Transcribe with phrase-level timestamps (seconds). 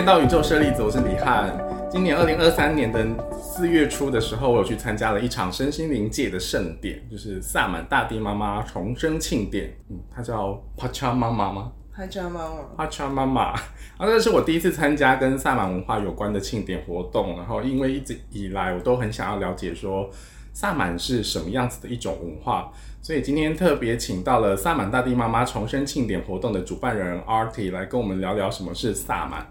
[0.00, 1.54] 迎来到宇宙舍利子，我是李翰。
[1.90, 3.06] 今年二零二三年的
[3.38, 9.76] 四月初的时候，我有去参加了一场身心灵界的盛典，就是萨满大地妈妈重生庆典。
[9.90, 11.72] 嗯，它叫帕恰妈妈吗？
[11.94, 13.42] 帕恰妈妈，帕恰妈妈。
[13.42, 17.36] 啊，这是我第一次参加跟萨满文化有关的庆典活动。
[17.36, 20.08] 然后，因为一直以来我都很想要了解说
[20.54, 29.46] 萨满是什么样子的一种文化，所以今天特别请到了萨满大地妈妈重生庆典活动的主办人 Artie 来跟我们聊聊什么是萨满。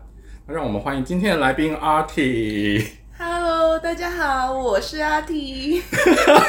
[0.49, 2.83] 那让我们欢迎今天的来宾 Arty。
[3.19, 5.83] Hello，大家好，我是阿 T。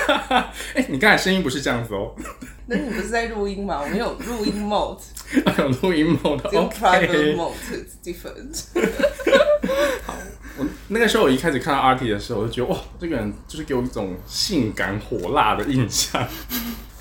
[0.72, 2.14] 哎、你刚才声音不是这样子哦，
[2.64, 3.78] 那你不是在录音吗？
[3.82, 5.02] 我们有录音 mode
[5.58, 7.36] 有录音 mode 有 private。
[7.36, 7.52] mode
[8.02, 8.64] different。
[10.06, 10.14] 好
[10.56, 16.26] 我那个时候我一开始看到 Arty 的时候，我就觉得哇，这个人就是给我一种性感火辣的印象。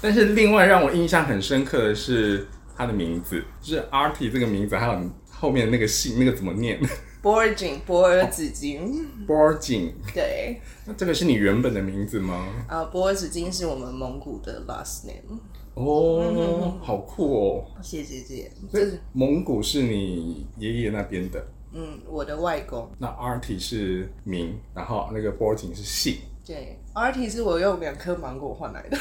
[0.01, 4.99] 但是另外让我印象很深刻的是他的名字，就是 Arty 这个名字，还有
[5.39, 6.79] 后面那个姓，那个怎么念
[7.21, 12.47] 博尔锦，博尔紫金，b o r g i n 对，那这个是你原本的名字吗？
[12.67, 15.39] 啊，博尔紫金是我们蒙古的 last name。
[15.75, 17.65] 哦，好酷哦！
[17.81, 21.41] 谢谢姐，所以蒙古是你爷爷那边的，
[21.73, 22.89] 嗯，我的外公。
[22.97, 28.97] 那 Arty 是名，然后那个 b o r g i n 是姓，对，RT 是我用两颗芒果换来的。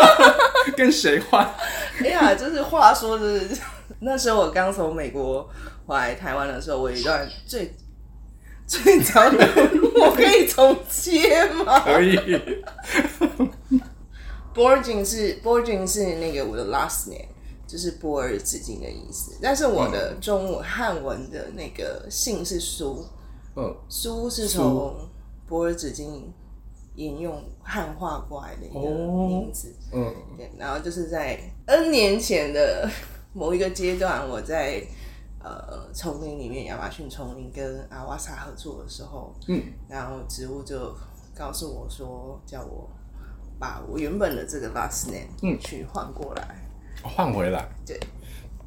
[0.76, 1.46] 跟谁换？
[2.04, 3.40] 哎呀，就是话说的，
[4.00, 5.48] 那时候我刚从美国
[5.86, 7.74] 回来台湾的时候，我有一段最
[8.66, 9.38] 最早的，
[10.00, 12.16] 我可以重接吗可以。
[14.54, 17.28] Bourgin 是 Bourgin 是那个我的 last name，
[17.66, 19.36] 就是波尔紫金的意思。
[19.40, 23.04] 但是我的中文汉文的那个姓是苏，
[23.56, 25.08] 嗯，苏是从
[25.46, 26.32] 波尔紫金
[26.96, 29.72] 引用汉化过来的一个哦名字。
[29.92, 32.90] 嗯，对，然后就是在 N 年前的
[33.32, 34.82] 某一个阶段，我在
[35.42, 40.94] 呃丛林里面，亚马逊丛林跟阿瓦萨合作的时候，嗯，然后植物就
[41.34, 42.88] 告诉我说，叫我
[43.58, 46.56] 把我原本的这个 last name 嗯去换过来。
[47.02, 47.68] 换回来。
[47.86, 47.98] 对，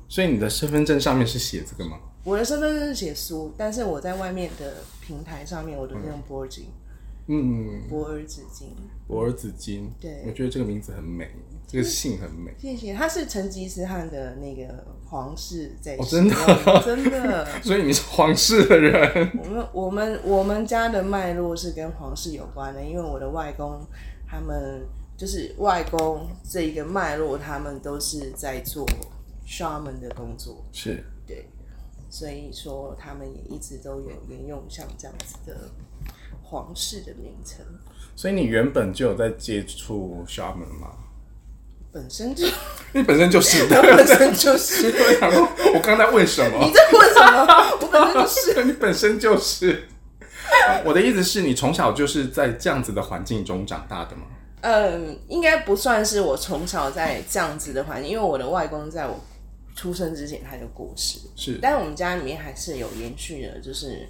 [0.07, 1.99] 所以你的身份证上面是写这个吗？
[2.23, 6.65] 我的身份证是写苏，但是我在外面的平台上面，我都是用波尔金，
[7.27, 8.75] 嗯，博尔紫金。
[9.07, 9.91] 博尔紫金。
[9.99, 11.29] 对我觉得这个名字很美，
[11.67, 12.53] 这个姓很美。
[12.57, 16.35] 谢谢，他是成吉思汗的那个皇室在哦真的
[16.83, 17.47] 真的。
[17.63, 19.31] 所以你是皇室的人。
[19.37, 23.79] 我们我们我们家的脉络是跟皇室有关的，因为我的外公
[24.27, 24.85] 他们
[25.15, 28.85] 就是外公这一个脉络，他们都是在做
[29.47, 31.45] shaman 的工作，是，对，
[32.09, 35.69] 所以说他们也一直都有沿用像这样子的
[36.53, 37.65] 皇室的名称，
[38.15, 40.91] 所以你原本就有在接触 shaman 吗？
[41.91, 42.45] 本身就
[42.93, 43.81] 你本身就是的。
[43.81, 44.87] 本身就是。
[44.87, 46.71] 我想说，我刚才问什么你？
[46.71, 47.45] 在问什么？
[47.81, 48.63] 我本身就是。
[48.65, 49.83] 你本身就是。
[50.85, 54.23] 我的意思是你从小就是在这样子的环境中长大的吗？
[54.61, 59.19] 嗯，应该不算是我从小在这样子的环境，因为我的外公在我
[59.75, 64.07] 出生之前他就过世，是，但我们家里面还是有延续的，就是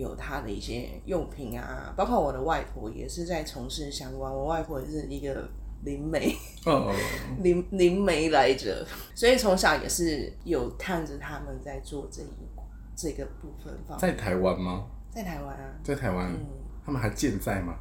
[0.00, 5.46] 有他的一些用品啊，包括我的外婆也是在从事相关，我外婆也是一个
[5.84, 6.34] 灵媒，
[6.66, 6.88] 嗯，
[7.44, 12.48] 灵灵媒来着，所以从小也是有看着他们在做这一
[12.96, 14.86] 这个部分方面，在台湾吗？
[15.10, 16.46] 在台湾啊，在台湾，嗯
[16.84, 17.74] 他们还健在吗？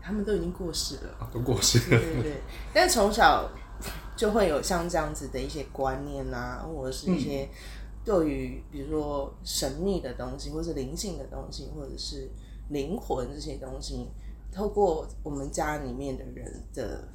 [0.00, 1.10] 他们都已经过世了。
[1.20, 2.00] 啊，都过世了。
[2.00, 2.32] 对对对，
[2.72, 3.46] 但从小
[4.16, 7.46] 就会有像这样子的一些观念啊，或者是一些
[8.08, 12.26] 对于比如说神秘的东西，或是灵性的东西，或者是
[12.70, 14.08] 灵魂这些东西，
[14.50, 17.06] 透过我们家里面的人的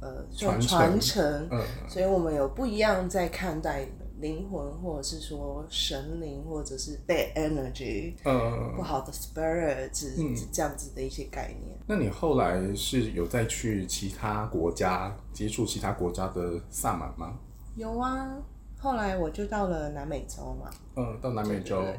[0.00, 3.84] 呃传承传承，嗯，所以我们有不一样在看待
[4.20, 8.14] 灵魂，或者是说神灵，或者是 bad energy。
[8.24, 11.76] 嗯不，好的 spirit 是这样子的一些概念。
[11.84, 17.36] 那你后来是有再去其他国家接触其他国家的萨满吗？
[17.74, 18.38] 有啊，
[18.86, 20.70] 后来我就到了南美洲嘛。
[20.94, 21.82] 嗯，到南美洲。
[21.82, 21.98] 对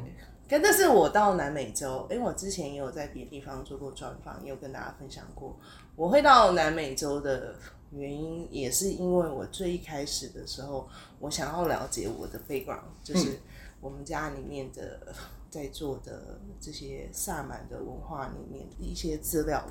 [0.50, 5.54] 但但是我到南美洲，因为我之前也有在别的地方做过专访，也有跟大家分享过。
[5.94, 7.54] 我会到南美洲的
[7.90, 10.88] 原因，也是因为我最一开始的时候，
[11.20, 13.38] 我想要了解我的 background，就是
[13.82, 15.12] 我们家里面的
[15.50, 19.62] 在做的这些萨满的文化里面的一些资料，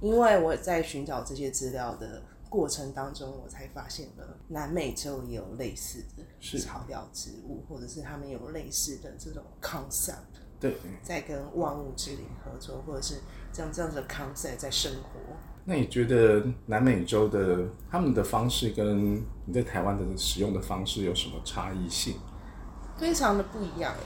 [0.00, 13.14] 因为我在寻找这些资料的过程当中，我才发现了南美洲也有类似的是草药植物，或者是他们有类似的这种 concept，对，在跟万物之灵合作，或者是
[13.50, 15.18] 这样这样子的 concept 在生活。
[15.64, 22.16] 那你觉得南美洲的他们的方式跟你在台湾的使用的方式有什么差异性？
[22.98, 23.98] 非常的不一样欸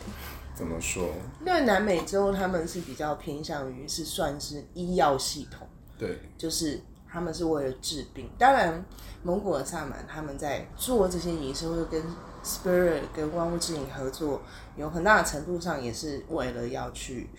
[0.54, 1.08] 怎么说？
[1.44, 5.66] 因为南美洲他们是比较偏向于是算是医药系统，
[5.98, 6.80] 对，就是
[7.16, 8.28] 他们是为了治病。
[8.36, 8.84] 当然，
[9.22, 12.02] 蒙古的萨满他们在做这些仪式，或者跟
[12.44, 14.42] spirit 跟万物之灵合作，
[14.76, 17.30] 有很大的程度上也是为了要去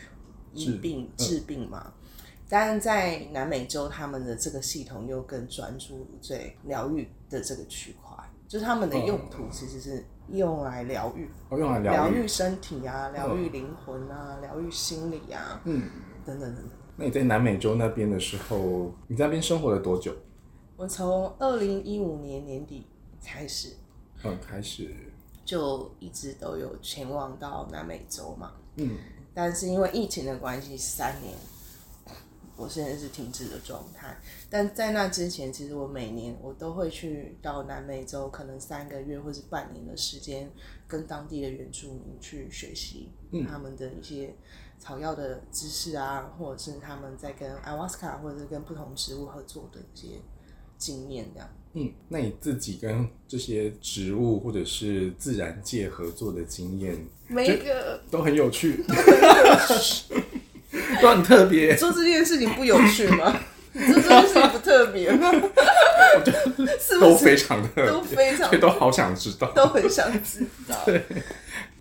[0.51, 1.93] 医病治病嘛。
[2.49, 12.09] 但是在南美洲，他们的这个系统又更专注在疗愈的这个区块，就是他们的用途其实是用来疗愈，哦，用来疗。
[12.09, 15.87] 愈身体啊，疗愈灵魂啊，疗愈心理啊，嗯，
[16.25, 16.76] 等等等等。
[16.99, 20.11] 那你在南美洲那边的时候，你在那边生活了多久？
[20.75, 22.87] 我从二零一五年年底
[23.23, 23.73] 开始，
[24.23, 24.93] 嗯，开始，
[25.45, 28.53] 就一直都有前往到南美洲嘛。
[28.77, 28.97] 嗯，
[29.33, 31.35] 但是因为疫情的关系，三年
[32.55, 34.17] 我现在是停滞的状态。
[34.49, 40.51] 但在那之前，其实我每年我都会去到南美洲，可能三个月或是半年的时间，
[40.87, 43.11] 跟当地的原住民去学习
[43.47, 44.33] 他们的一些
[44.79, 50.07] 草药的知识啊，或者是他们在跟卡或者是跟不同植物合作的一些
[50.77, 51.49] 经验，这样。
[51.73, 56.97] 嗯，那你自己跟这些植物或者是自然界合作的经验
[57.27, 58.83] 每一个都很有趣，
[61.01, 61.75] 都很特别。
[61.75, 63.39] 做这件事情不有趣吗？
[63.73, 65.31] 你做这件事情不特别吗？
[66.99, 69.51] 都非常的，都非常都好想知道。
[69.53, 70.75] 都很想知道？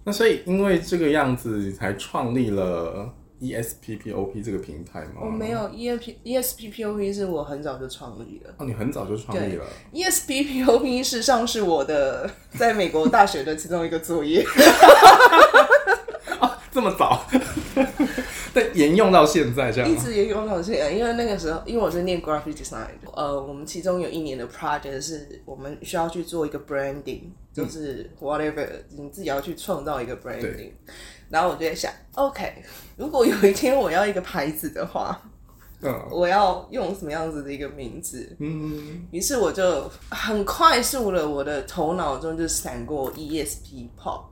[0.06, 5.22] 那所以因为这个样子，你才创立了 E ESPPOP 这个平台吗？
[5.22, 8.54] 我没有 E ESP ESPPOP 是我很早就创立了。
[8.56, 9.64] 哦，你很早就创立了。
[9.92, 14.44] ESPPOP 事实上是我的在美国大学的其中一个作业，
[16.70, 17.26] 这么早，
[18.54, 19.90] 但沿用到现在这样。
[19.90, 20.92] 一直沿用到现在。
[20.92, 27.22] 因为那个时候，因为我是念 graphic design，的呃，我们其中有一年的 project 是我们需要去做一个 branding，
[27.56, 30.72] 就是 whatever 你自己要去创造一个 branding。
[31.28, 32.62] 然后我就在想，OK，
[32.96, 35.20] 如果有一天我要一个牌子的话，
[35.82, 38.36] 嗯我要用什么样子的一个名字？
[38.38, 44.26] 嗯，于是我就很快速的，我的头脑中就闪过 ESP Pop，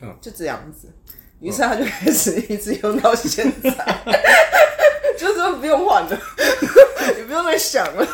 [0.00, 0.88] 嗯就这样子。
[1.40, 3.70] 于是他就开始一直用到现在，
[5.18, 6.18] 就说不用换了，
[7.16, 8.06] 也不用再想了，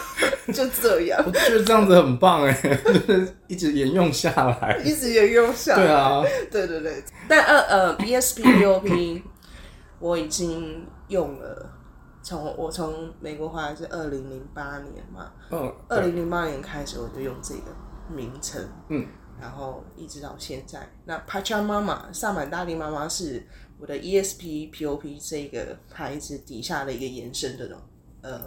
[0.52, 2.52] 就这样我，觉得这样子很棒哎，
[2.84, 4.30] 就是一直沿用下
[4.60, 4.76] 来。
[4.84, 5.82] 一直沿用下来。
[5.82, 7.02] 对，啊，对对对。
[7.28, 9.22] 但呃呃，ESP POP
[9.98, 11.70] 我已经用了，
[12.22, 17.74] 从我从美国回来是二零零八年嘛，嗯，二零零八年开始我就用这个
[18.08, 19.06] 名称，嗯，
[19.40, 20.80] 然后一直到现在。
[21.04, 23.46] 那 Pacha 妈妈萨满大地妈妈是
[23.78, 27.78] 我的 ESP POP 这个牌子底下的一个延伸这种
[28.22, 28.40] 呃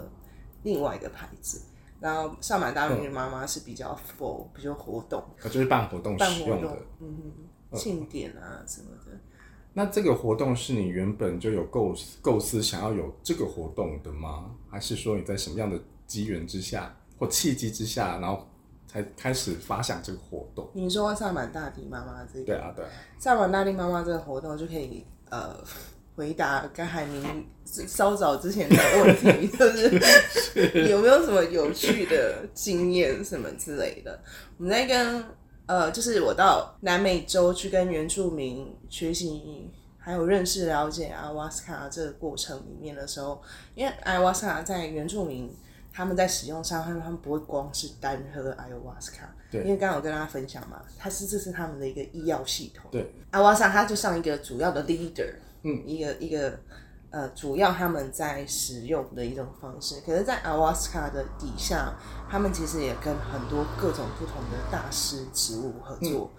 [0.62, 1.62] 另外一个牌子。
[1.98, 7.16] 然后萨满大地妈妈是比较 for 比较活动我就是办活动办活动使用的。，嗯
[7.70, 9.18] 哼，庆典啊什么的。
[9.72, 14.54] 那这个活动是你原本就有构思构思想要有这个活动的吗？
[14.70, 18.46] 还是说你在什么样的机缘之下或契机之下，然后
[18.86, 20.70] 才开始发想这个活动？
[20.74, 25.56] 你说萨满大地妈妈这个对啊，对啊，萨满大地妈妈这个活动就可以呃
[26.16, 34.18] 回答跟海明稍早之前的问题， 就是有没有什么有趣的经验什么之类的。
[34.56, 35.22] 我们在跟
[35.66, 43.42] 呃，就是我到南美洲去跟原住民学习，还有认识了解阿瓦斯卡这个过程里面的时候，
[43.74, 45.52] 因为阿瓦斯卡在原住民
[45.92, 52.88] 他们在使用上，他们他们不会光是单喝阿尤瓦斯卡，对因为刚刚有跟大家分享嘛，它是这是他们的一个医药系统。
[52.92, 55.34] 对，阿瓦萨他就像一个主要的 leader，
[55.66, 56.58] 嗯，一个一个
[57.10, 59.96] 呃主要他们在使用的一种方式。
[60.06, 61.92] 可是，在阿瓦斯卡的底下，
[62.30, 66.30] 他们其实也跟很多各种不同的大师植物合作。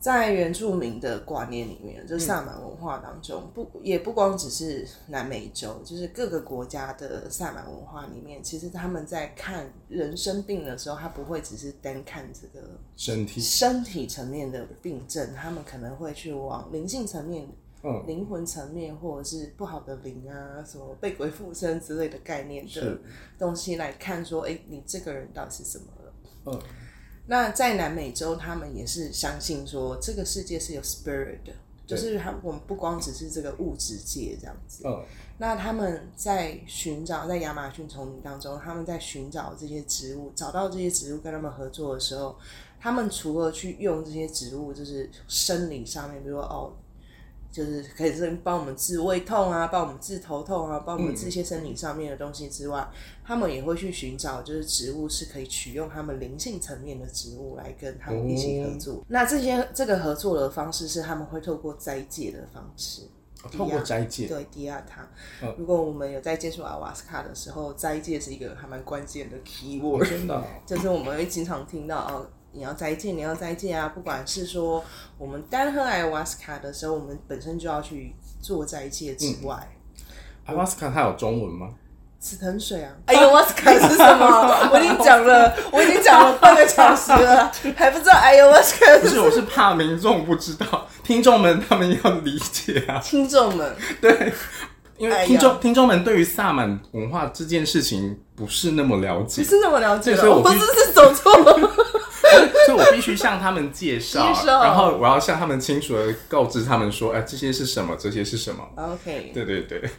[0.00, 12.66] 在原住民的观念里面，就是萨满文化当中，不也不光只是南美洲，就是各个国家的萨满文化里面，其实他们在看人生病的时候，他不会只是单看这个
[12.96, 17.46] 身体，身体层面的病症，他们可能会去往灵性层面、
[17.82, 22.98] 嗯，灵魂层面，或者是不好的灵啊，什么被鬼附身之类的概念的
[23.38, 26.12] 东西来看，说，哎、你这个人到底是怎么了？
[26.46, 26.60] 嗯，
[27.26, 31.52] 那在南美洲，他们也是相信说，这个世界是有 spirit 的，
[31.86, 34.82] 就是他我们不光只是这个物质界这样子。
[34.86, 35.02] 嗯，
[35.38, 42.36] 那他们在寻找在亚马逊丛林当中，他们在寻找这些植物，找到这些植物跟他们合作的时候，
[42.78, 46.72] 他们除了去用这些植物，就是生理上面，比如说哦，
[47.50, 52.88] 就是可以是帮我们治胃痛啊，帮我们治头痛啊，帮我们治一些生理上面的东西之外，
[53.24, 59.04] 他们也会去寻找就是植物是可以取用他们灵性层面的植物来跟他们一起合作。
[59.08, 63.02] 那这些这个合作的方式是他们会透过斋戒的方式。
[63.50, 65.08] 透过斋戒，对迪亚塔。
[65.56, 73.92] 如果我们有在接触阿瓦斯卡的时候，斋戒是一个还蛮关键的 key word，真的，就是我们会经常听到哦，你要斋戒，你要斋戒啊！
[73.94, 74.84] 不管是说
[75.18, 79.56] 我们单喝艾瓦斯卡的时候，我们本身就要去做斋戒之外，
[80.46, 81.68] 艾瓦斯卡它有中文吗？
[82.18, 82.92] 紫藤水啊！
[83.06, 84.26] 哎呦，瓦斯卡是什么？
[84.72, 89.18] 我已经讲了，我已经讲了半个小时了，还不知道哎呦，瓦斯卡不是？
[89.20, 92.98] 我是怕民众不知道， 听众们他们要理解啊。
[92.98, 94.32] 听众们， 对，
[94.98, 101.70] 因为听众听众们对于萨满文化这件事情不是那么了解，不是那么了解，所以我不是是走错了，
[102.70, 107.96] 所以我必须向他们 介绍，然后我要向他们清楚的告知他们说，哎，这些是什么？
[107.98, 109.90] 这些是什么？OK，对对对。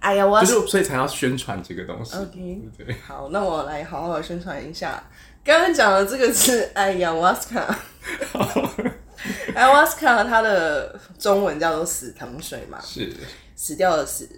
[0.00, 2.16] 哎呀，我就是所以才要宣传这个东西。
[2.16, 5.02] OK，对，好，那我来好好宣传一下。
[5.44, 7.78] 刚刚讲的这个是 哎呀，瓦斯卡，
[9.54, 13.12] 哎，瓦斯卡，它的中文叫做死藤水嘛，是
[13.54, 14.28] 死掉的死，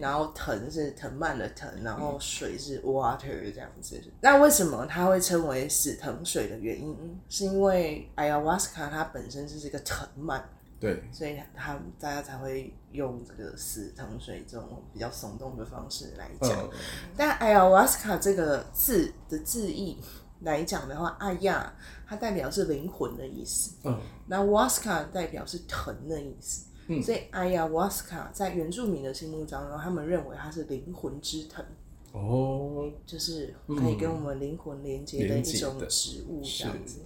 [0.00, 4.00] 然后藤是藤蔓的藤，然后水是 water 这样子。
[4.20, 10.42] 那为什么它会称为死藤水的原因，是因为 ayahuasca 它本身就是一个藤蔓。
[10.80, 16.70] 对，所以它大家才会用这个死藤水这种比较耸动的方式来讲。
[17.16, 19.98] 但 ayahuasca 这个字的字义
[20.42, 21.74] 来讲的话，艾亚
[22.06, 31.64] 它代表是灵魂的意思，嗯，那瓦斯卡代表是藤的意思，嗯，所以艾亚瓦斯卡在原住民的心目当中，他们认为它是灵魂之藤，
[32.12, 37.00] 哦，就是可以跟我们灵魂连接的一种植物这样子。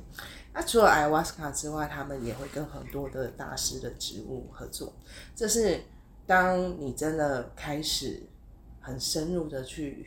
[0.55, 4.93] 那除了艾瓦斯卡之外，他们也会跟很多的大师的植物合作。
[5.35, 5.81] 这是
[6.27, 8.23] 当你真的开始
[8.81, 10.07] 很深入的去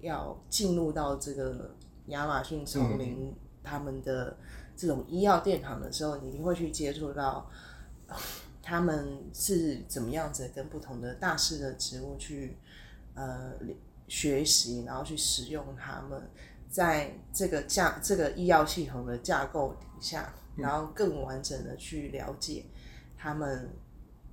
[0.00, 1.74] 要进入到这个
[2.06, 4.36] 亚马逊丛林他们的
[4.76, 7.48] 这种医药殿堂的时候，你一定会去接触到
[8.70, 12.56] 他们是怎么样子跟不同的大师的植物去
[13.14, 13.52] 呃
[14.06, 16.22] 学习，然后去使用它们。
[16.70, 22.64] 在这个架这个医药系统的架构底下，然后更完整的去了解
[23.18, 23.70] 他们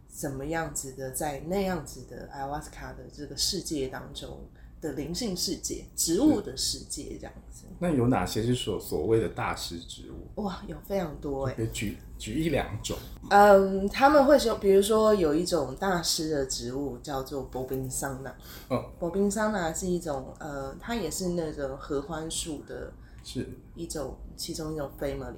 [0.08, 4.48] 怎么样子的在那样子的艾瓦斯卡的这个世界当中。
[4.82, 7.66] 的灵性世界，植物的世界这样子。
[7.80, 10.42] 那有哪些是所所谓的大师植物？
[10.42, 11.56] 哇，有非常多哎。
[11.72, 12.98] 举举一两种。
[13.30, 18.36] 嗯，他们会说，比如说有一种大师的植物叫做波冰桑拿。
[18.70, 22.92] 哦，波冰桑拿是一种呃，它也是那种合欢树的，
[23.24, 25.36] 是一种其中一种 family，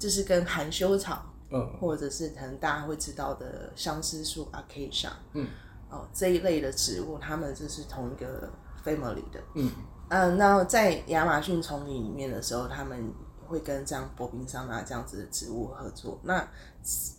[0.00, 5.46] 就是跟含羞草，嗯，或者是可能大家会知道的相思树 acacia，嗯。
[5.90, 8.50] 哦，这一类的植物，它们就是同一个
[8.84, 9.40] family 的。
[9.54, 9.70] 嗯
[10.08, 13.12] 嗯，那在亚马逊丛林里面的时候，他们
[13.46, 16.18] 会跟这样薄冰桑拿这样子的植物合作。
[16.22, 16.48] 那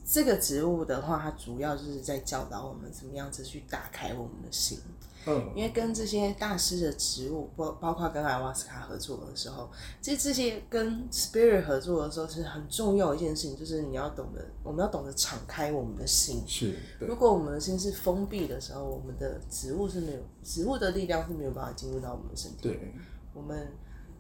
[0.06, 4.80] 这个植物的话，它主要就是在教导我们怎么样子去打开我们的心。
[5.56, 9.70] 因为跟这些大师的植物，包包括跟艾瓦斯卡合作的时候，
[10.02, 16.44] 其实这些跟 spirit 合作的时候是很重要一件事情，就是你要懂得，我们要懂得敞开我们的心。
[16.48, 22.58] 是，如果我们的心是封闭的时候，我们的植物是没有植物的力量是没有办法进入到我们的身体。
[22.62, 22.94] 对，
[23.34, 23.68] 我们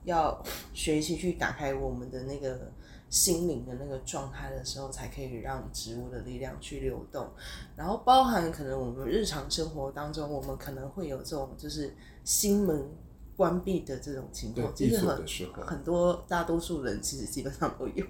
[0.03, 2.71] 要学习去打开我们的那个。
[3.09, 7.27] 心灵的那个状态的时候，才可以让植物的力量去流动。
[7.75, 12.89] 然后包含可能我们日常生活当中，我们可能会有这种就是心门
[13.35, 15.25] 关闭的这种情况，其实很
[15.65, 18.05] 很多大多数人其实基本上都有。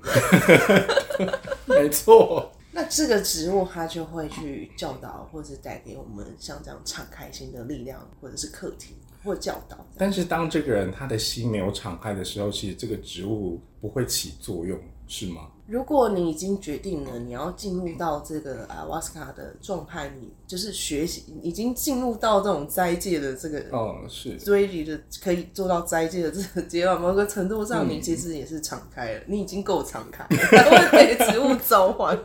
[1.65, 2.51] 没错。
[2.71, 8.95] 那这个植物它就会去教导，或者带给我们像这样敞开心的力量，或者是课题。
[9.27, 15.41] 或教导，但是当这个人他的心没有敞开的时候，其实这个植物不会起作用，是吗？
[15.67, 32.17] 如果你已经决定了你要进入到这个阿瓦斯卡的状态，你就是学习，已经进入到这种斋戒的这个哦是追离的可以做到斋戒的这个阶段，某个程度上你其实也是敞开了，你已经够敞开，会被植物召唤。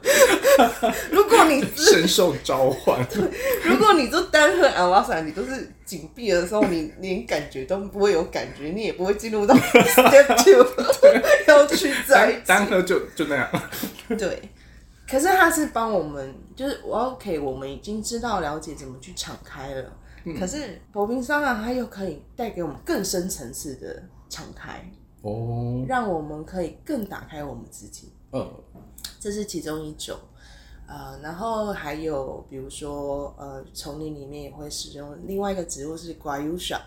[1.11, 3.05] 如果你深受召唤，
[3.67, 10.65] 如果你就单喝阿瓦斯卡，你都是紧闭的时候，你连感觉都不会有感觉，你也不会进入到 step two
[11.49, 13.49] 要去斋单喝就就那样。
[14.19, 14.51] 对，
[15.09, 19.93] 可是他是帮我们，就是我 OK，我们已经知道了解怎么去敞开了。
[20.39, 24.89] 可是薄冰商啊，它又可以带给我们更深层次的敞开
[25.23, 28.13] 哦，让我们可以更打开我们自己。
[28.33, 28.49] 嗯，
[29.19, 30.17] 这是其中一种。
[30.93, 36.79] 呃，然后还有比如说呃，丛林里面也会使用另外一个植物是 guayusha。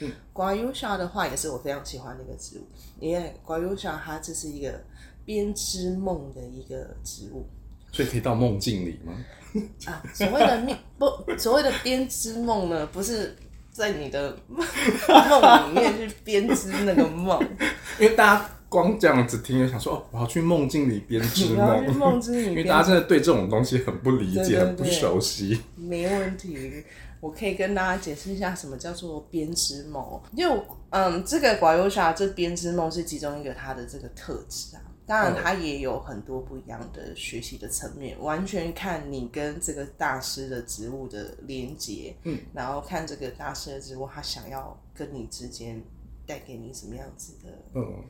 [0.00, 2.62] 嗯，guayusha 的话也是我非常喜欢的一个植物，
[3.00, 4.80] 因为 guayusha 它这是一个
[5.24, 7.44] 编织梦的一个植物。
[7.90, 9.12] 所以可以到梦境里吗？
[9.86, 13.34] 啊，所谓的梦不，所谓的编织梦呢，不是
[13.72, 17.42] 在你的 梦里面去编织那个梦，
[17.98, 25.60] 因为大家光这样子听，就想说哦，我要去梦境里编织梦，梦境里， 因为大家真的对这种东西很不理解、很不熟悉。
[25.76, 26.84] 没问题，
[27.20, 30.20] 我可以跟大家解释一下什么叫做编织梦。
[30.32, 34.82] 因为嗯，这个寡优莎这编织梦是其中一个它的这个特质啊。
[35.06, 45.82] 当然，它也有很多不一样的学习的层面，完全看你跟这个大师的植物的连接，嗯，然后看这个大师的植物，他想要跟你之间
[46.26, 48.04] 带给你什么样子的，嗯，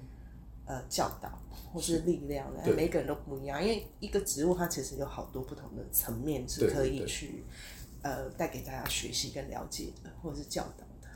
[0.68, 1.30] 呃，教导
[1.72, 2.46] 或是力量，
[2.76, 7.42] 每个人都不一样，因为一个植物它其实有好多不同的层面是可以去，
[8.02, 11.08] 呃，带给大家学习跟了解的，或者是教导的。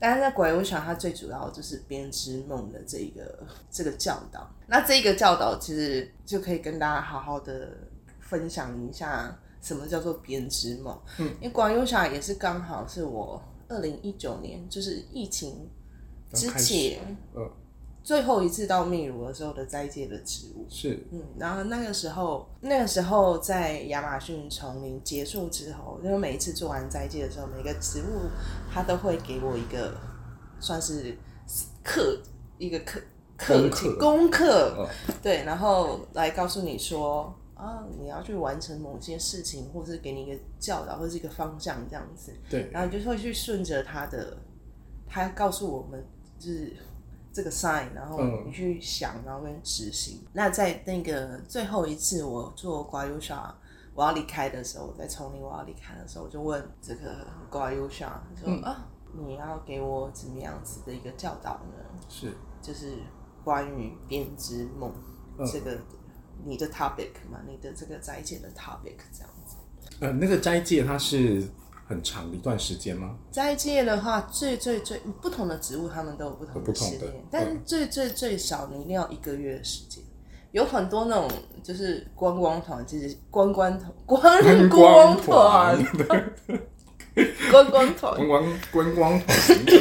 [0.00, 4.52] 但是在鬼屋想，它最主要就是编织梦的这一个这个教导。
[4.66, 7.70] 那这个教导其实就可以跟大家好好的
[8.18, 11.00] 分享一下，什么叫做编织梦。
[11.18, 15.70] 嗯，因为鬼屋想也是刚好是我二零一九年，就是疫情
[16.32, 17.48] 之前，嗯。
[18.06, 28.30] 最后一次到秘鲁的时候的斋戒的植物是，嗯，然后那个时候，那个时候在亚马逊丛林结束之后，因为每一次做完斋戒的时候，每个植物
[28.72, 29.92] 它都会给我一个
[30.60, 31.18] 算是
[31.82, 32.16] 课，
[32.58, 33.00] 一个课
[33.36, 34.88] 课功课，
[35.20, 44.36] 对，然后来告诉你说啊，你要去完成某些事情，或是给你一个教导，或是一个方向这样子，对，然后你就会去顺着他的，
[45.08, 46.06] 他告诉我们
[46.38, 46.72] 就是。
[47.36, 50.26] 这个 sign，然后你去想，然后跟执行。
[50.32, 53.54] 那在那个最后一次我做刮优莎，
[53.92, 61.84] 我要离开的时候，在丛林我要离开的时候，我就问这个刮优莎说啊，你要给我怎么样子的一个教导呢？
[62.08, 62.94] 是，就是
[63.44, 64.90] 关于编织梦
[65.52, 65.78] 这个
[66.42, 69.58] 你的 topic 嘛，你的这个斋戒的 topic 这样子。
[70.00, 71.46] 呃，那个斋戒它是。
[71.88, 73.16] 很长一段时间吗？
[73.30, 80.02] 斋戒的话，最最最不同的植物，它们都有不同的时间，但是最最最少你一定要一个月的时间。
[80.50, 81.30] 有很多那种
[81.62, 85.84] 就是观光团，就是观光团，观光团，
[87.50, 89.36] 观光团，观光观光团。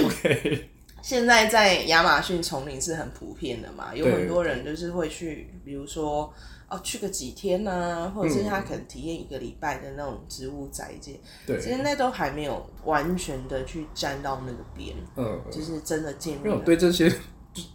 [0.05, 0.69] OK。
[1.01, 6.31] 现在在亚马逊丛林是很普遍的嘛，有很多人就是会去，比如说。
[6.67, 16.45] 哦，去个几天呢，或者是他可能体验一个礼拜的那种植物宅界，对，其实那都还没有完全的去沾到那个边，嗯，就是真的见面。
[16.45, 17.12] 因为我对这些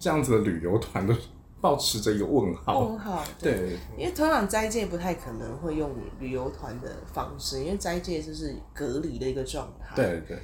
[0.01, 1.15] 这样子的旅游团都
[1.61, 10.39] 保持着一个问号，问号，对，因为通常斋戒不太可能会用旅游团的方式，因为斋戒就是隔离的一个状态，对对。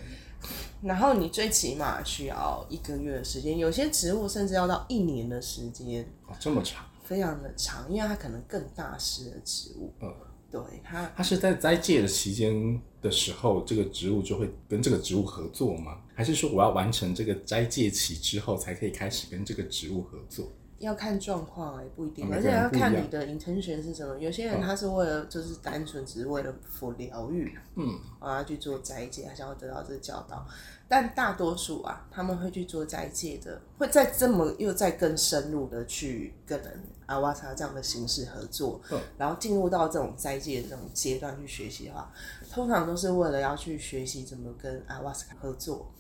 [0.83, 6.85] 然后你最起码需要一个月的时间，有些植物甚至要到一年的时间，哦，这么长。
[7.07, 9.93] 非常的长，因为它可能更大师的植物。
[10.01, 10.13] 嗯，
[10.51, 16.01] 对它，它是在斋戒的期间的时候，这个植物就会跟这个植物合作吗？
[16.15, 20.51] 还是说我要完成这个斋戒期之后才可以开始跟这个植物合作？
[20.79, 24.19] 要看状况哎，不一定，而且要看你的 intention 是什么。
[24.19, 30.47] 有些人他是为了就是单纯只是为了佛疗愈，嗯，啊去做斋戒，他想要得到这个教导。
[30.89, 36.61] 但大多数啊，他们会去做斋戒的，会在这么又再更深入的去跟
[37.07, 38.81] 阿瓦萨这样的形式合作，
[39.19, 42.13] 然后进入到这种斋戒的这种阶段去学习的话，
[42.53, 45.91] 通常都是为了要去学习怎么跟阿瓦萨合作。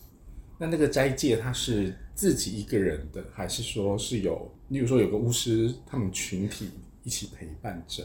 [0.58, 6.70] 那那个斋戒他是自己一个人的，还是说是有，例如说有个巫师，他们群体
[7.02, 8.04] 一起陪伴着？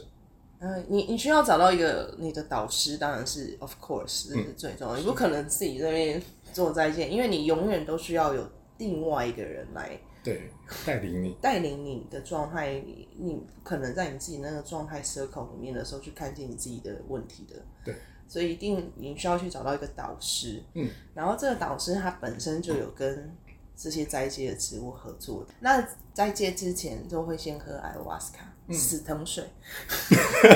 [0.60, 6.22] 嗯，你你需要找到一个你的导师，当然是 of course 这是最重要，你不可能自己这边。
[6.54, 8.46] 做斋戒，因为你永远都需要有
[8.78, 10.50] 另外一个人来对
[10.86, 17.96] 带领你，带领你的状态，你你可能在你自己那个状态 circle 里面的时候去看见你自己的问题的，对，
[18.32, 23.36] 所以一定你需要去找到一个导师，嗯，然后这个导师他本身就有跟
[23.76, 25.44] 这些斋戒的植物合作。
[25.44, 29.44] 的，那斋戒之前都会先喝艾瓦斯卡死藤水，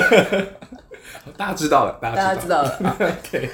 [1.36, 3.50] 大家知道了，大家知道了， OK。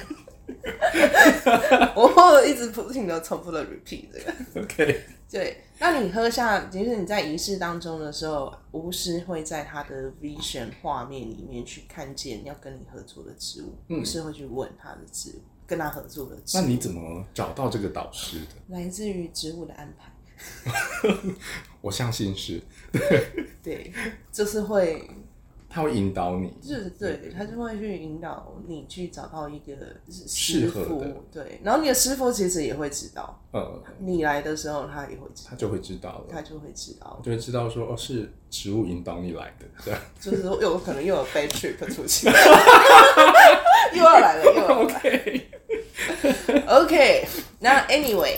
[1.93, 4.33] 我一直不停的重复的 repeat 这个。
[4.61, 5.03] OK。
[5.29, 16.61] 对，那你喝下，其实你在仪式当中的时候，巫师会在他的 vision 画面里面去看见要跟你合作的植物，巫师会去问他的植物，跟他合作的植物。
[16.61, 18.55] 那你怎么找到这个导师的？
[18.69, 20.09] 来自于植物的安排。
[21.81, 22.61] 我相信是。
[23.61, 23.91] 对，
[24.31, 25.05] 就是会。
[25.73, 29.73] 他会引导你，就是对他就会去引导你去找到一个
[30.07, 39.95] 适师傅合的，对，然后你的师傅其实也会知道，嗯，你来的时候他也会知道，他就会知道了，他就会知道，就会知道说哦是植物引导你来的，对。
[40.21, 42.31] 就是说有可能又有 bad trip 出现，
[43.93, 45.13] 又要来了，又要来了。
[46.69, 47.27] OK，OK，
[47.59, 48.37] 那 anyway，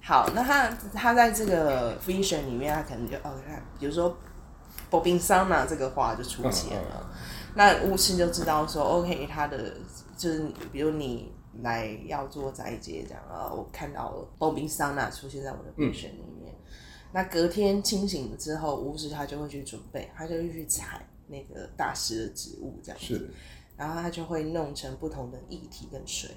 [0.00, 4.16] 好，那他他在这个 vision 里面，他可能就哦，看，比如说
[4.90, 7.10] Bobin Sana 这个话就出现了，
[7.54, 9.74] 那巫师就知道说 OK，他的
[10.16, 16.54] 就是比如你来要做斋戒这样啊，我看到了 Bobin Sana 出现在我的 vision 里面，
[17.12, 23.06] 那隔天清醒了之后，巫师他就会去准备，他就会去采那个大师的植物这样子。
[23.06, 23.30] 是。
[23.76, 26.30] 然后他就会弄成不同的液体跟水，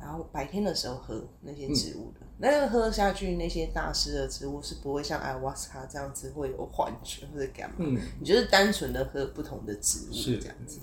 [0.00, 10.80] 然后白天的时候喝那些植物的，那个喝下去那些大师的植物是不会像艾瓦斯卡这样子会有幻觉或者干嘛，嗯你就是单纯的喝不同的植物是这样子。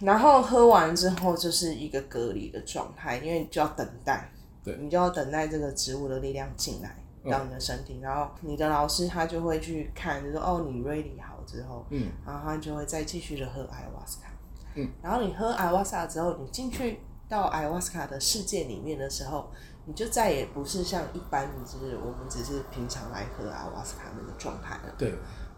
[0.00, 4.30] 然后喝完之后就是一个隔离的状态，因为你就要等待，
[4.62, 6.94] 对你就要等待这个植物的力量进来
[7.28, 14.30] 到你的身体，然后你的老师他就会去看，就说哦你 ready 好之后，嗯，然后他就会再继续的喝艾瓦斯卡，
[14.76, 19.50] 嗯，然后你喝艾瓦斯卡之后，你进去到艾瓦斯卡的世界里面的时候，
[19.84, 25.14] 你就再也不是像一般就是我们只是平常来喝艾瓦斯卡那个状态了，对，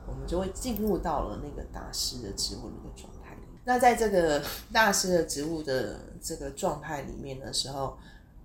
[0.06, 3.40] 我们就会进入到了那个大师的植物那个状态里。
[3.64, 7.96] 那在这个 大师的植物的这个状态里面的时候，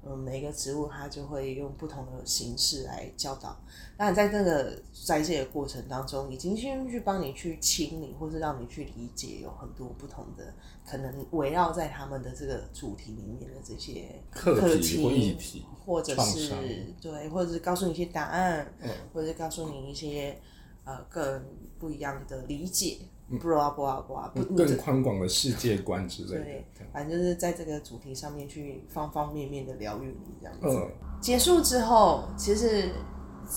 [0.07, 3.57] 嗯，每个植物它就会用不同的形式来教导。
[3.97, 10.53] 那在这个斋戒的过程当中，已经先去帮你去清理，或是让你去理解，有很多不同的
[10.85, 16.51] 可能围绕在他们的这个主题里面的这些课题或议题或者是
[17.01, 20.39] 对，或者是告诉你一些答案，嗯或者是告诉你一些
[20.83, 21.43] 呃更
[21.79, 22.99] 不一样的理解，
[23.39, 24.01] 不啦不啦
[24.33, 30.67] 不更宽广的世界观之类的对，反正就是在这个主题上面去方方面面的疗愈你这样子。
[30.67, 32.91] 嗯，结束之后，其实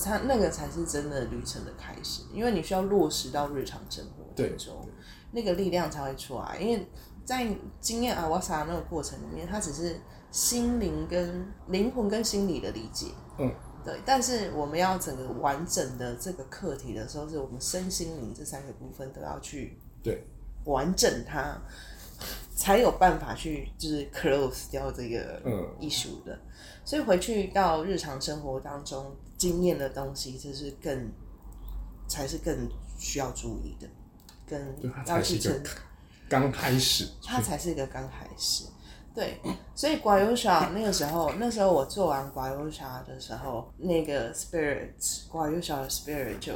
[0.05, 4.89] 它那个才是真的旅程的开始，因为你需要落实到日常生活对当中，
[5.33, 6.59] 那个力量才会出来。
[6.59, 6.87] 因为
[7.25, 7.47] 在
[7.79, 10.01] 经验阿瓦萨那个过程里面，它只是
[10.31, 13.53] 心灵跟灵魂跟心理的理解，嗯，
[13.85, 14.01] 对。
[14.05, 20.25] 但是我们要整个完整的这个课题的时候，是我们身心灵这三个部分都要去对，
[20.65, 21.61] 完整它，
[22.55, 26.39] 才有办法去就是 close 掉这个嗯 issue 的。
[26.85, 31.11] 所以回去到日常生活当中经验的东西，这是更
[32.09, 33.87] 才是更需要注意的，
[34.47, 34.75] 跟
[35.07, 35.63] 要去承
[36.29, 38.65] 刚开始，它才是一个刚开始。
[39.15, 39.41] 对，
[39.75, 44.91] 所以寡优小那个时候，那时候我做完寡优小的时候，那个 spirit
[45.33, 46.53] 寡优小的 spirit 就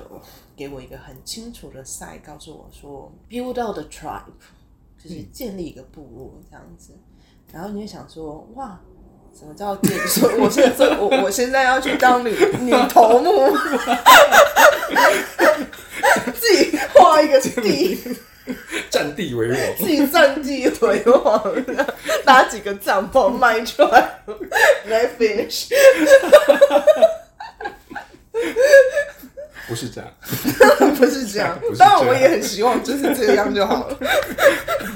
[0.56, 4.22] 给我一个很清楚的 sign，告诉我说 build out the tribe，
[5.02, 6.96] 就是建立一个部落这样子。
[7.52, 8.78] 然后你就想说，哇，
[9.36, 9.98] 什么叫建？
[10.06, 13.30] 说我现在我我现在要去当女女头目，
[16.32, 17.98] 自己画一个地。
[18.90, 21.42] 占地为王， 自己占地为王，
[22.24, 24.20] 搭几个帐篷卖出来
[24.86, 25.68] 来 finish，
[29.68, 30.10] 不是这样，
[30.96, 31.58] 不是这样。
[31.78, 33.96] 当然我也很希望就是这样就好了，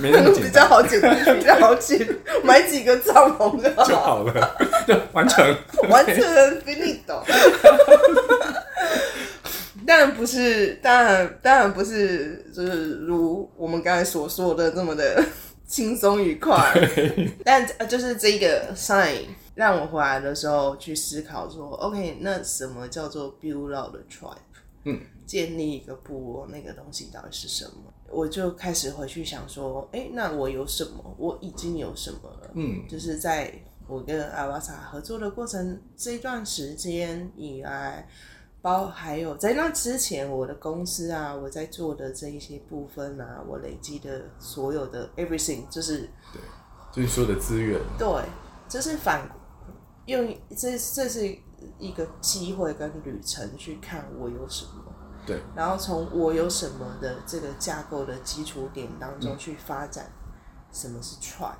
[0.00, 2.06] 没那么简比较好剪进去，比较好解，
[2.42, 4.56] 买几个帐篷就就好，好了，
[4.87, 5.56] 就完成，
[5.88, 6.16] 完成
[6.62, 7.22] finito。
[9.87, 15.25] 当然不是，当然当然不是，就是如我们刚才所说的这么的
[15.66, 16.72] 轻松愉快。
[17.44, 24.37] 但呃就是这个 sign 让我回来的时候去思考说，OK，那什么叫做 build out the tribe？
[24.85, 27.92] 嗯，建立一个部落，那个东西到底是什么？
[28.09, 31.14] 我就开始回去想说，哎、那我有什么？
[31.18, 32.51] 我已经有什么了？
[32.55, 33.53] 嗯，就是在
[33.88, 38.09] 我跟阿瓦萨合作的过程这一段时间以来，
[38.66, 46.42] 包还有在那之前我的公司啊，我在做的这一些部分啊，我累积的所有的 everything，就是对
[46.90, 48.09] 就是所有的资源，对，
[48.68, 49.31] 这是反
[50.07, 51.38] 用这这是
[51.79, 54.83] 一个机会跟旅程去看我有什么。
[55.24, 60.11] 对，然后从我有什么的这个架构的基础点当中去发展
[60.72, 61.55] 什么是 tribe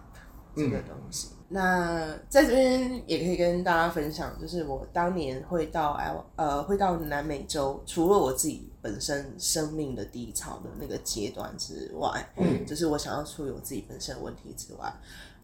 [0.57, 1.29] 这个东西。
[1.49, 14.93] 那在这边也可以跟大家分享，就是我当年会到埃呃会到南美洲，除了我自己本身生命的低潮的那个阶段之外，嗯，就是我想要处理我自己本身的问题之外，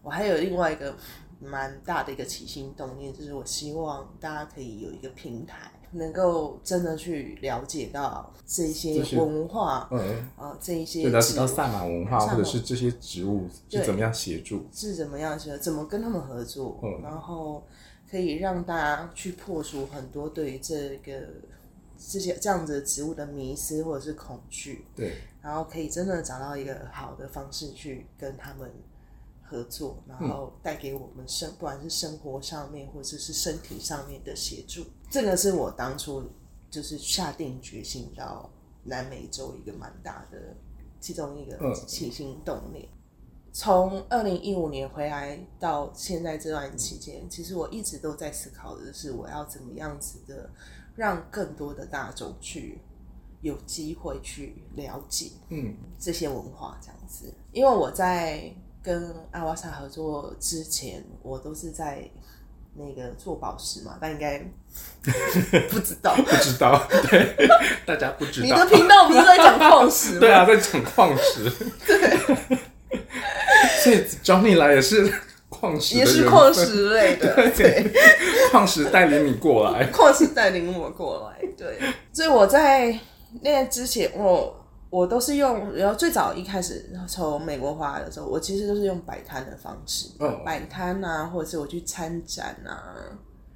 [0.01, 0.93] 我还有另外一个
[1.39, 14.65] 蛮大的一个起心动念，就是我希望大家可以有一个平台，能够真的去了解到这些文化，嗯，呃，这一些就了解到植物萨满文化或者是这些植物是怎么样协助。
[14.71, 17.63] 是怎么样协，怎么跟他们合作，嗯然后
[18.09, 21.11] 可以让大家去破除很多对于这个
[21.97, 28.69] 这些这样子植物的迷失或者是恐惧，对，然后可以真的找到一个好的方式去跟他们
[29.41, 34.83] 合作，然后带给我们生不管是生活上面或者是身体上面的协助。
[35.13, 36.23] 这个是我当初
[36.71, 38.49] 就是下定决心到
[38.83, 40.55] 南美洲一个蛮大的
[40.99, 42.89] 其中一个嗯起心动念。
[43.51, 50.49] 从二零一五年回来到现在这段期间，其实我一直都在思考的是，我要怎么样子的
[50.95, 52.81] 让更多的大众去
[53.41, 57.31] 有机会去了解嗯，这些文化这样子。
[57.51, 62.09] 因为我在跟阿瓦萨合作之前，我都是在
[62.75, 64.39] 那个做宝石嘛，但应该
[65.69, 66.15] 不知道。
[66.15, 67.35] 不知道，对，
[67.85, 68.65] 大家不知道你的。
[68.77, 70.19] 频道不是在讲矿石吗？
[70.19, 71.49] 对啊，在讲矿石。
[71.85, 72.19] 对。
[73.83, 75.13] 所以找你来也是
[75.49, 77.91] 矿石也是矿石类的，对。
[78.51, 79.85] 矿石带领你过来。
[79.87, 81.77] 矿石带领我过来，对，
[82.13, 82.97] 所以我在
[83.41, 84.62] 那之前，我
[84.93, 90.43] 我都是用，然后最早一开始从美国回来的时候，我其实都是用摆摊的方式，哦。
[90.45, 92.93] 摆摊啊，或者是我去参展啊，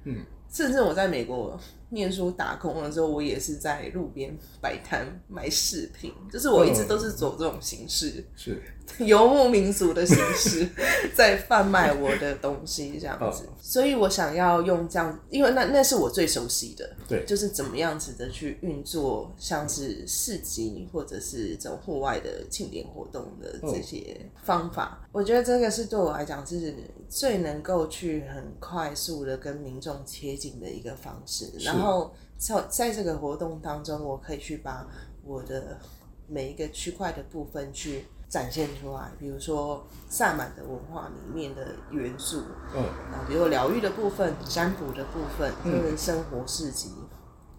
[0.02, 0.16] 嗯，
[0.50, 1.56] 甚至我在美国
[1.90, 8.60] 念书打工的时候，我也是在路边摆摊卖饰品，就是我一直都是走这种形式，是，
[9.04, 10.68] 游牧民族的形式
[11.14, 13.44] 在贩卖我的东西，这样子。
[13.44, 25.06] 哦所以我想要用这样，因为那那是我最熟悉的，对就是怎么样子的去运作，像是市集或者是这种户外的庆典活动的这些方法。
[25.12, 26.74] 我觉得这个是对我来讲是
[27.10, 31.52] 最能够去很快速的跟民众贴近的一个方式。
[31.60, 34.86] 然后在在这个活动当中，我可以去把
[35.22, 35.78] 我的
[36.26, 42.42] 每一个区块的部分去展现出来，比如说萨满的文化里面的元素，
[42.74, 46.92] 嗯，啊，比如疗愈的部分、占卜的部分，或者生活市集，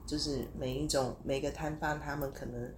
[0.05, 2.73] 就是每一种每个摊贩他们可能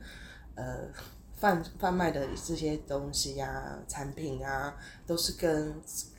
[0.56, 0.88] 呃
[1.36, 4.74] 贩贩卖的这些东西啊、产品啊，
[5.06, 5.74] 都是跟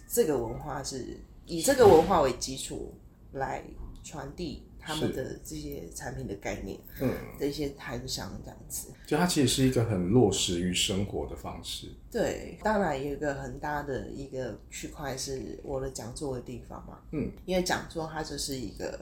[0.07, 2.95] 这个文化是以这个文化为基础
[3.33, 3.65] 来
[4.05, 8.89] 传递他们的这些产品的概念，嗯，的一些摊商这样子。
[9.07, 11.89] 就它其实是一个很落实于生活的方式。
[12.11, 19.01] 对，当然有一个很大的一个区块是我的讲座的地方嘛，嗯，因为讲座它就是一个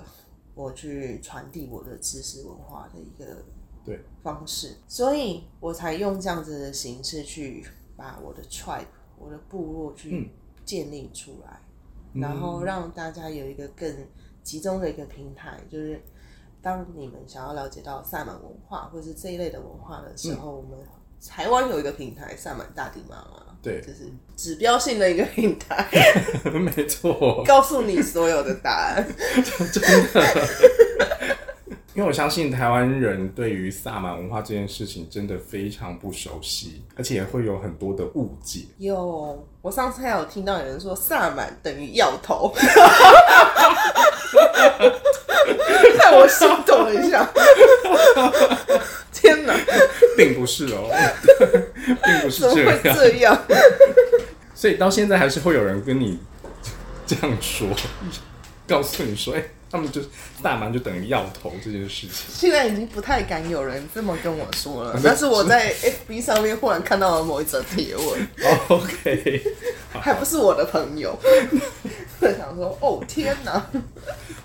[0.54, 3.44] 我去传递我的知识文化的一个
[3.84, 3.98] 对。
[4.22, 7.64] 方式，所以我才用这样子的形式去
[7.96, 8.84] 把我的 tribe
[9.18, 10.30] 我的部落去
[10.64, 11.60] 建立出来，
[12.12, 13.90] 然后让大家有一个更
[14.42, 16.00] 集中的一个平台，就是
[16.62, 20.79] 当你们想要了解到萨满文化或者是这一类的文化的时候，我们
[21.26, 23.46] 台湾有一个平台萨满大地妈妈。
[23.62, 25.87] 对，就是指标性的一个平台，
[26.50, 29.07] 没错，告诉你所有的答案。
[32.00, 38.60] 因为我相信台湾人对于萨满文化这件事情真的非常不熟悉，而且也会有很多的误解。
[38.78, 42.50] 有，我上次还有听到有人说萨满等于药头，
[45.98, 47.30] 害我心动了一下。
[49.12, 49.54] 天哪，
[50.16, 50.88] 并不是哦，
[51.84, 52.96] 并不是怎么会这样。
[52.96, 53.38] 这样？
[54.54, 56.18] 所以到现在还是会有人跟你
[57.06, 57.68] 这样说，
[58.66, 60.09] 告诉你说，哎、他们就是
[60.42, 62.11] 萨满就等于要头这件事情。
[62.28, 68.28] 现在已经不太敢有人这么跟我说了，但是我在 FB 上面忽然看到了某一则贴文，
[68.68, 69.42] OK，
[69.92, 71.16] 还不是我的朋友，
[72.20, 73.64] 在想说，哦天哪！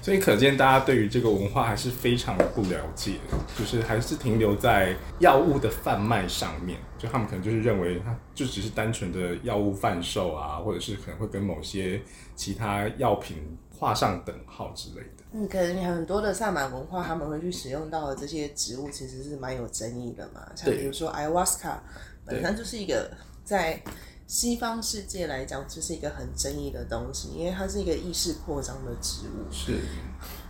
[0.05, 3.13] 所以可见大家对于这个文化还是非常的不了解，
[3.57, 11.99] 就是还是停留在药物的贩卖上面，就他们可能就是认为它就只是单纯的药物贩售啊，或者是可能会跟某些
[12.35, 15.23] 其他药品画上等号之类的。
[15.31, 20.45] 嗯，可能很多的萨满文化，他们会去使用到的这些植物，其实是蛮有争议的嘛。
[20.55, 21.77] 像比如说 ayahuasca，
[22.23, 23.09] 本身就是一个
[23.43, 23.81] 在
[24.27, 29.79] 西方世界来讲，这是一个很争议的东西，因为它是一个意识扩张的植物，是，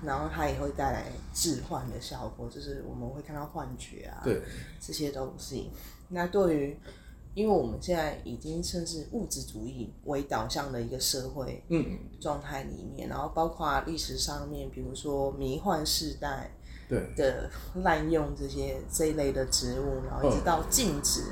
[0.02, 4.42] 然后它也会带来致幻的效果，就是我们会看到幻觉啊，对，
[4.80, 5.72] 这些东西。
[6.08, 6.80] 那对于，
[7.34, 16.50] 因为我们现在已经甚至物质主义为导向的一个社会，嗯，状态里面，然后包括历史上面，比如说迷幻世代
[16.88, 17.50] 对，的
[17.84, 21.24] 滥用这些这一类的植物，然后一直到禁止，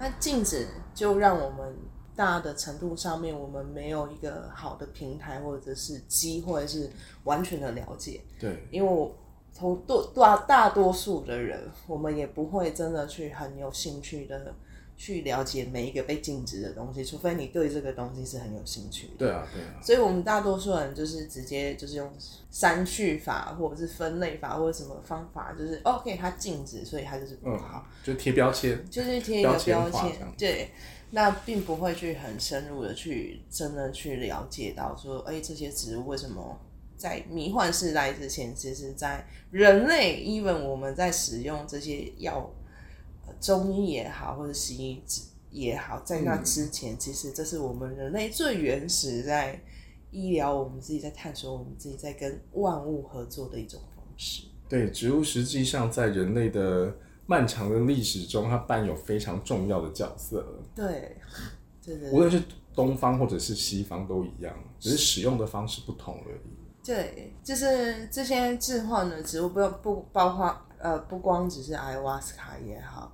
[0.00, 1.76] 那禁止就让我们
[2.14, 6.90] 大的程度上面，我们没有一个好的平台或者是机会是
[7.24, 9.14] 完全的了解，对，因为我
[9.52, 14.54] 从多大大多数的人，我们也不会真的去很有兴趣的
[14.96, 19.12] 去了解每一个被禁止的东西，除非你对这个东西是很有兴趣的。
[19.18, 22.08] 对啊，对啊，所以，我们大多数人就是直接就是用
[22.50, 30.12] 删去法，或者是分类法，或者什么方法，就是 OK，它禁止，所以它就是不好，就贴标签，就是贴一个标签。
[30.38, 30.70] 对，
[31.14, 36.58] 那并不会去很深入的去真的去了解到说，哎、这些植物为什么
[36.96, 42.50] 在迷幻世代之前，其实在人类，even 我们在使用这些药，
[43.26, 45.02] 呃中医也好，或者西医
[45.50, 49.60] 也好，在那之前，其实这是我们人类最原始在
[50.10, 54.44] 医疗，我们自己在探索，我们自己在跟万物合作的一种方式。
[54.66, 56.96] 对，植物实际上在人类的
[57.32, 60.44] 漫长的历史中，它扮有非常重要的角色。
[60.74, 61.16] 对，
[61.82, 62.42] 对对无论是
[62.74, 66.84] 东方或者是西方都一样，只是使用的方式不同而已。
[66.84, 73.10] 对，就是这些置换的植物，不不包括呃，不光只是艾瓦斯卡也好，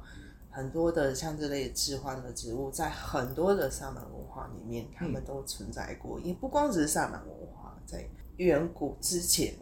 [0.50, 6.18] 很多的像这类置换的植物，在很多的萨满文化里面，他们都存在过。
[6.20, 8.04] 也不光只是萨满文化，在
[8.38, 9.54] 远古之前，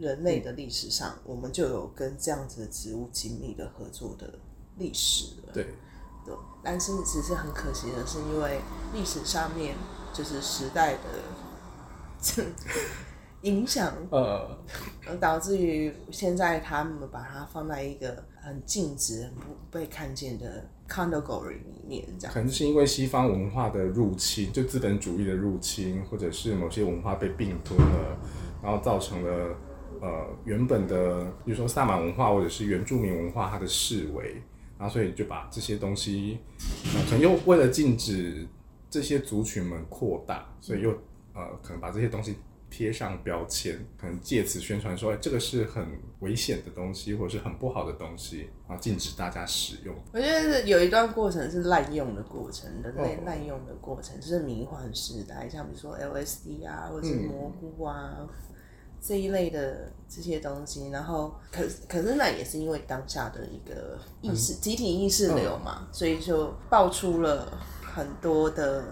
[0.00, 4.38] 人类的历史上，我们就有跟这样子的植物紧密的合作的
[4.78, 5.52] 历史了。
[5.52, 5.66] 对，
[6.24, 6.34] 对，
[6.64, 8.60] 但是只是很可惜的是，因为
[8.94, 9.76] 历史上面
[10.12, 12.44] 就是时代的
[13.42, 14.58] 影响，呃，
[15.06, 22.34] 而导致于现在他们把它放在一个很禁止、很不被看见的 category 里面，这样。
[22.34, 28.18] 可能是因为西方文化的入侵，就资本主义的入侵，或者是某些文化被并吞了，
[28.62, 29.56] 然后造成了
[30.00, 34.42] 呃原本的，比如说萨满文化或者是原住民文化它的视为，
[34.78, 36.38] 然后所以就把这些东西，
[36.94, 38.46] 呃，可能又为了禁止
[38.88, 40.90] 这些族群们扩大，所以又
[41.34, 42.36] 呃可能把这些东西。
[42.72, 45.84] 贴上标签，可能借此宣传说，哎，这个是很
[46.20, 49.92] 危险的东西，或者是很不好的东西，然后禁止大家使用。
[50.12, 58.18] 我觉得是有一段过程是滥用的过程，人类哦滥用的过程，就是迷幻时代，像比如说 LSD 啊，或者是蘑菇啊、
[59.00, 60.90] 这一类的这些东西。
[60.90, 68.84] 然后，可可是那也是因为当下的一个意识、集体意识流嘛，所以就爆出了很多的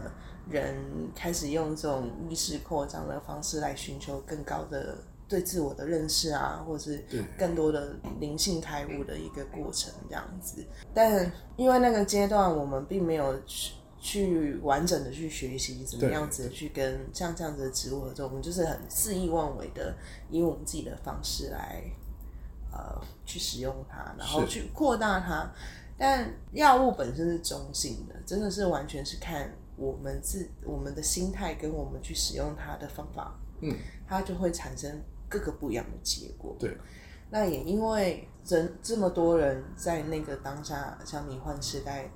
[0.48, 0.76] 人
[1.14, 4.96] 开始用这种意识扩张的方式来寻求更高的。
[5.30, 10.64] 对自我的认识啊，或者是对更多的灵性开悟的一个过程，这样子。
[10.94, 19.94] 但因为那个阶段，我们并没有去去完整的去学习怎么样子去跟像这样子的植物合作，我们就是很肆意妄为的
[20.30, 21.82] 以我们自己的方式来
[22.72, 25.52] 呃去使用它，然后去扩大它。
[26.00, 36.54] 但药物本身是中性的，真的是完全是看我们自我们的心态跟我们去使用它的方法，嗯，它就会产生各个不一样的结果。
[36.56, 36.76] 对，
[37.30, 42.08] 那也因为人这么多人在那个当下，像迷幻时代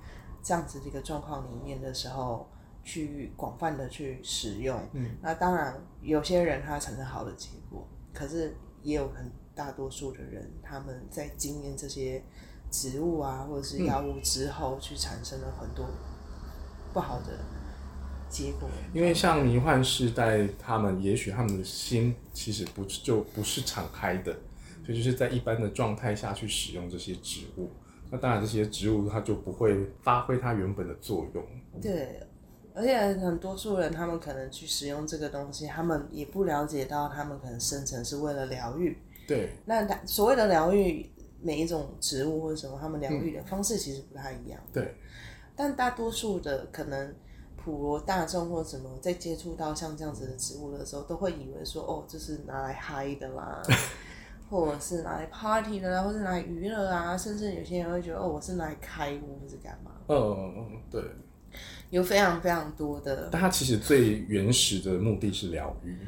[0.42, 2.50] 这样子的一个状况里面的时候，
[2.82, 12.22] 去广泛的去使用，嗯，那当然有些人他产生好的结果，可是也有很大多数的人他们在经验这些
[12.70, 15.86] 植物啊或者是药物之后，去产生了很多
[16.92, 17.38] 不好的
[18.28, 18.68] 结果。
[18.92, 24.32] 因为像迷幻世代，他们也许他们的心其实不就不是敞开的，
[24.84, 27.70] 所以就是在一般的状态下去使用这些植物。
[28.12, 31.42] 那当然，这些植物它就不会发挥它原本的作用。
[31.80, 32.20] 对，
[32.74, 38.98] 而且很多数人他们可能去使用这个东西，他们也不了解到他们可能生成是为了疗愈。
[39.26, 44.60] 对，那它所谓的疗愈，每一种植物或者什么，他们疗愈的方式其实不太一样。
[44.70, 44.94] 对，
[45.56, 47.14] 但大多数的可能
[47.56, 53.62] 普罗大众或什么，在接触到像这样子的植物的时候，都会以为说，哦，这是拿来嗨的啦，
[54.52, 61.02] 或者是拿来 party 的啦，或者是拿来娱乐啊，甚至有些人会觉得，哦，我是拿来开悟或是干嘛，嗯，对。
[61.90, 65.98] 有非常非常多的但它其实最原始的目的是疗愈。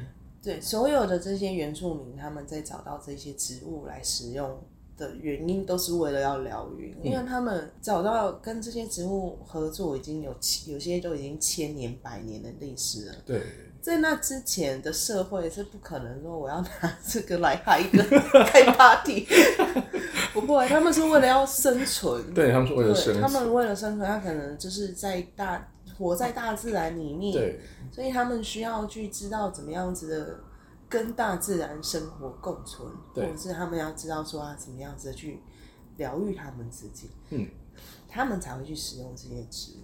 [0.42, 4.58] 对，所有的这些原住民，他们在找到这些植物来使用
[4.96, 10.34] 的原因，都是为了要疗愈，因为他们找到跟这些植物合作已经有
[10.66, 13.14] 有些都已经千年、百年的历史了。
[13.26, 13.42] 对，
[13.84, 18.02] 在那之前的社会是不可能说我要拿这个来嗨一个
[18.48, 19.26] 开 party，
[20.32, 22.32] 不会，他们是为了要生存。
[22.32, 23.28] 对他们是为了生存，他。
[23.28, 25.68] 们为了生存，他可能就是在大
[25.98, 27.60] 活在大自然里面，对，
[27.92, 30.40] 所以他们需要去知道怎么样子的
[30.88, 35.42] 跟大自然生活共存，或者是他们要知道说啊怎么样子的去
[35.98, 37.46] 疗愈他们自己，嗯，
[38.08, 39.83] 他们才会去使用这些植物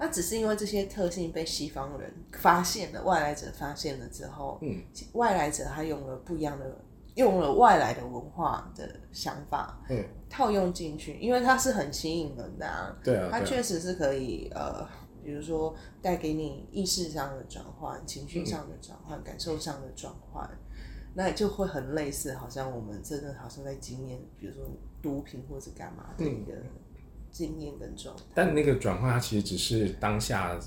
[0.00, 4.82] 那只是因为这些特性被西方人发现了，外来者发现了之后，嗯，
[5.12, 6.82] 外来者他用了不一样的
[7.16, 12.96] 用了外来的文化的想法嗯，套用进去，因为它是很吸引人的啊。
[13.04, 14.88] 对它确实是可以呃，
[15.22, 20.48] 比如说带给你意识上的转换、情绪上的转换、感受上的转换，
[21.12, 24.64] 那就会很类似，好像我们真的好像在经验，比如说
[25.02, 26.54] 毒品或者干嘛的一个
[27.30, 28.22] 经验跟状态。
[28.34, 30.58] 但那个转换它其实只是当下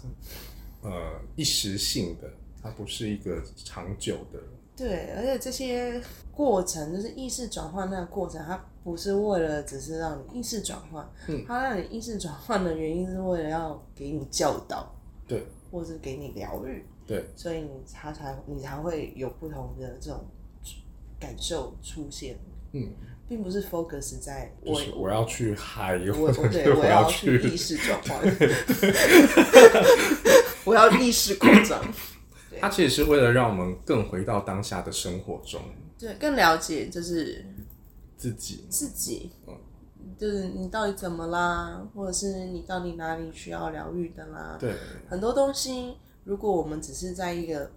[0.81, 2.29] 呃一时性的，
[2.61, 4.39] 它不是一个长久的。
[4.75, 6.01] 对，而且这些
[6.31, 11.43] 过程就是意识转换那个过程，它不是为了只是让你意识转换，嗯。
[11.47, 14.91] 它让你意识转换的原因是为了要给你教导，
[15.27, 15.45] 对。
[15.71, 20.23] 或是给你疗愈，对，所以你它才你才会有不同的这种
[21.19, 22.37] 感受出现，
[22.73, 22.91] 嗯，
[23.33, 28.21] 并不是 focus 在我就是我要去嗨，我或者对我要要去意识转换，
[30.63, 31.81] 我要意识扩张。
[32.61, 35.59] 它其实是为了让我们更回到当下的生活中
[35.97, 37.43] 对，更了解就是
[38.15, 38.67] 自己。
[38.69, 39.55] 自己嗯，
[40.15, 44.57] 就是你到底怎么啦，或者是你到底哪里需要疗愈的啦。
[44.59, 44.75] 对，
[45.09, 47.71] 很多东西，如果我们只是在一个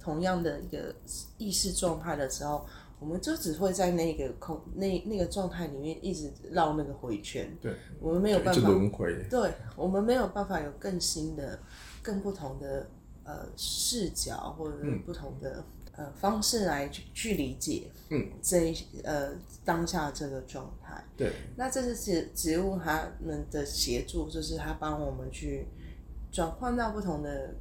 [0.00, 0.92] 同样的一个
[1.38, 2.66] 意识状态的时候，
[2.98, 9.26] 我们就只会在那个空那那个状态里面一直绕那个回圈，对，我们没有办法，轮回。
[9.28, 11.58] 对我们没有办法有更新的、
[12.02, 12.88] 更不同的
[13.24, 19.32] 呃视角，或者是不同的、呃方式来去去理解，嗯，这一呃
[19.64, 21.04] 当下这个状态。
[21.16, 25.66] 对，那这是植植物它们的协助，就是它帮我们去
[26.32, 27.54] 转换到不同的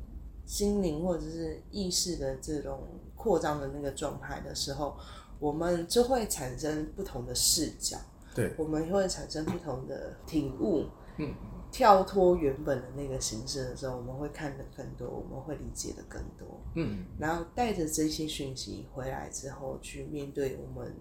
[0.45, 4.97] 心灵或者是意识的这种扩张的那个状态的时候，
[5.39, 7.97] 我们就会产生不同的视角，
[8.33, 10.85] 对，我们会产生不同的体悟。
[11.17, 11.33] 嗯，
[11.71, 16.61] 跳脱原本的那个形式的时候，我们会看得更多，我们会理解的更多。
[16.75, 20.93] 嗯，然后带着这些讯息回来之后，去面对我们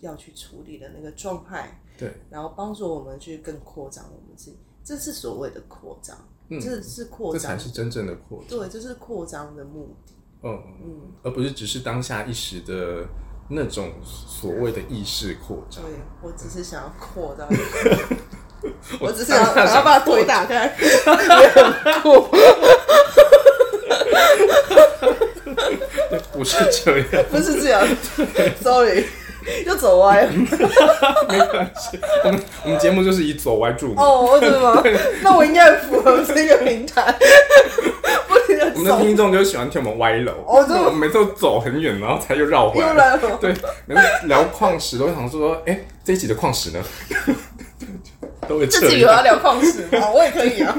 [0.00, 6.16] 要去处理的那个状态，对，然后帮助我们去更扩张我们自己，这是所谓的扩张，
[6.48, 8.58] 嗯这是扩张这才，是真正的扩张。
[8.58, 10.14] 对，这是扩张的目的。
[10.44, 13.06] 嗯，嗯，而不是只是当下一时的
[13.48, 15.82] 那种所谓的意识扩张。
[15.84, 15.92] 对
[16.22, 17.48] 我只是想要扩张，
[19.00, 22.28] 我只是想想要把腿打开，也很酷，
[26.32, 27.86] 不是这样，不是这样
[28.62, 29.04] ，sorry，
[29.66, 30.30] 又走歪了。
[31.28, 31.98] 没关系。
[32.24, 33.96] 我们我们节目就是以走歪著名。
[33.96, 34.82] 哦，真的吗？
[35.22, 37.14] 那我应该很符合这个平台，
[38.74, 40.32] 我们的走，听众就喜欢听我们歪楼。
[40.46, 42.94] 哦真的吗我们每次都走很远，然后才又绕回又来。
[42.94, 43.38] 来了。
[43.40, 43.54] 对，
[43.86, 46.82] 每次聊矿石都会想说，哎、这一集的矿石呢？
[48.48, 48.94] 都会自这样。
[48.94, 50.10] 己有要聊矿石吗？
[50.10, 50.76] 我也可以啊。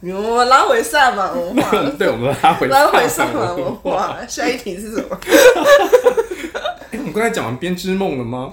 [0.00, 4.24] 你们我们拉回萨满 文化，对，我们拉回拉回满文化。
[4.26, 5.18] 下一题是什么？
[6.90, 8.52] 哎、我们刚才讲完编织梦了吗？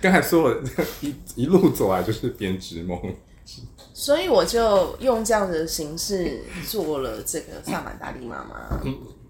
[0.00, 0.56] 刚才说我
[1.00, 2.98] 一一路走来就是编织梦。
[3.92, 8.80] 所以我就用这样的形式做了这个萨满大力妈妈，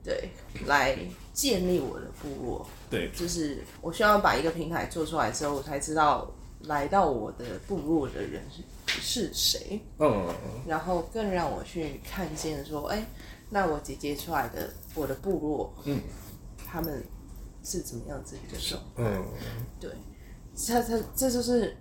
[0.04, 0.30] 对，
[0.66, 0.96] 来
[1.32, 2.64] 建立我的部落。
[2.88, 6.30] 对，就是我需要把一个平台做出来之后，我才知道
[6.66, 8.42] 来到我的部落的人
[8.90, 10.26] 是是谁，嗯，
[10.66, 13.06] 然后更让我去看见说，哎、
[13.50, 16.00] 那我姐姐出来的我的部落，嗯，
[16.66, 17.02] 他们
[17.62, 19.02] 是怎么样子一个状态？
[19.02, 19.24] 嗯，
[19.78, 19.90] 对，
[20.54, 21.76] 这这这就是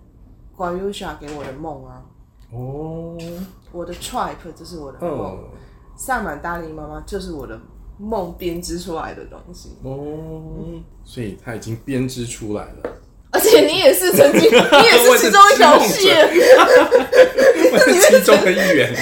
[0.56, 2.04] 关于 Usha 给我的梦啊，
[2.52, 3.18] 哦，
[3.72, 5.58] 我的 tribe 就是我的梦，嗯，
[5.96, 7.58] 萨满大力妈妈就是我的
[7.98, 9.76] 梦编织出来的东西。
[9.82, 12.96] 哦，所以他已经编织出来了。
[13.32, 16.28] 而且你也是曾经， 你也是其中一条线，
[17.72, 18.92] 我是其中的一员。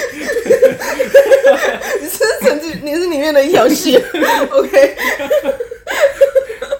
[2.01, 3.99] 你是曾经， 你是里面的一条线。
[4.51, 4.97] OK，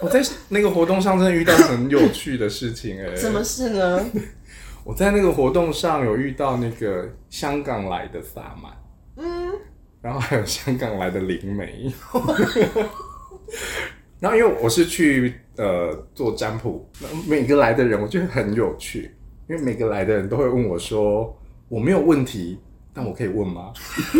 [0.01, 4.05] 我在那个活动上真的遇到很有趣的事情哎、什么事呢？
[4.83, 8.71] 我在那个活动上有遇到那个香港来的萨满，
[9.17, 9.51] 嗯，
[10.01, 11.91] 然后还有香港来的灵媒。
[14.19, 16.87] 然后因为我是去呃做占卜，
[17.27, 19.15] 每个来的人我觉得很有趣，
[19.49, 21.37] 因为每个来的人都会问我说
[21.69, 22.59] ：“我没有问题，
[22.93, 23.71] 但我可以问吗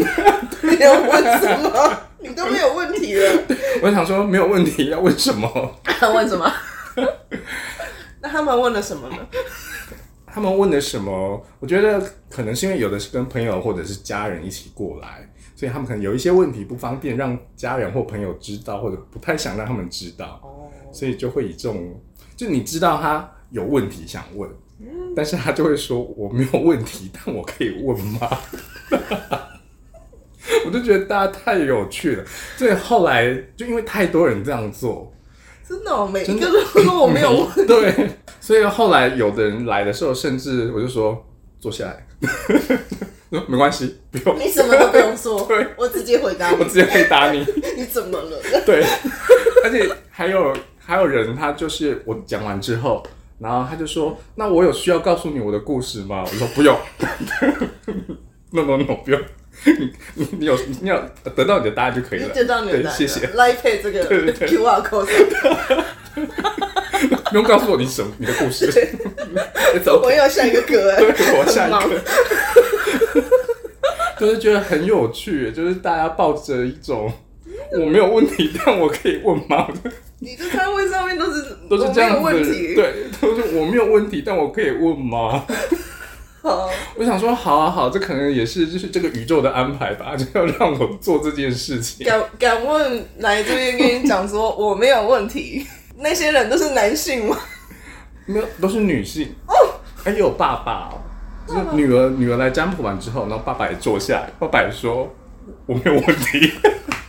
[0.64, 1.98] 没有问什么？
[2.20, 3.44] 你都没有问题了，？”
[3.84, 5.50] 我想说没有问题，要问什么？
[6.14, 6.52] 问什么？
[8.22, 9.18] 那他们问了什么呢？
[10.26, 11.46] 他们问的什么？
[11.60, 15.29] 我觉得可能是因为有的是跟朋友或者是家人一起过来，
[15.60, 22.00] 所以他们可能有一些问题不方便让家人或朋友知道，或者不太想让他们知道，哦，所以就会以这种，
[22.38, 24.50] 就你知道他有问题想问，
[25.14, 28.30] 但是他就会说我没有问题，但我可以问吗？
[28.90, 32.24] 我 我就觉得大家太有趣了，
[32.56, 35.12] 所以后来就因为太多人这样做，
[35.68, 37.66] 真的、哦，每一个都说我没有问题。
[37.68, 41.22] 对，所以后来有的人来的时候，甚至我就说
[41.60, 42.09] 坐下来，说
[43.48, 46.58] 没关系，不用，你什么都不用说， 对我直接回答你。
[46.60, 47.46] 我直接回答你。
[47.78, 48.42] 你怎么了？
[48.66, 48.84] 对，
[49.64, 53.06] 而且还有还有人，他就是我讲完之后，
[53.40, 56.76] 然后他就说：“那我有需要告诉你我的故事吗？”我说：“不用
[58.52, 59.22] ，no no no，不用，
[59.66, 61.00] 你你你有你要
[61.36, 62.30] 得到你的答案就可以了。
[62.30, 65.86] 得到你的答案谢，谢谢，来配这个对对对 QR code 上。
[67.30, 68.70] 不用告诉我你什么你的故事。
[70.04, 72.00] 我要下一个歌哎，对我下一个。
[74.20, 77.10] 就是觉得很有趣，就是大家抱着一种
[77.80, 79.66] 我没有问题，但我可以问吗？
[80.20, 85.46] 你的摊位上面都是都是这样子，题。，对，都是我没有问题，但我可以问吗？
[86.42, 92.06] 好，我想说，好啊好，这可能也是就是这个宇宙的安排吧，就要让我做这件事情。
[92.06, 95.66] 敢敢问来这边跟你讲说我没有问题，
[96.00, 97.38] 那些人都是男性吗？
[98.26, 99.54] 没有，都是女性哦，
[99.96, 101.02] 还有爸爸哦，
[101.48, 105.14] 就是女儿女儿来占卜完之后，然后爸爸也坐下来，爸爸也说
[105.66, 106.54] 我没有问题，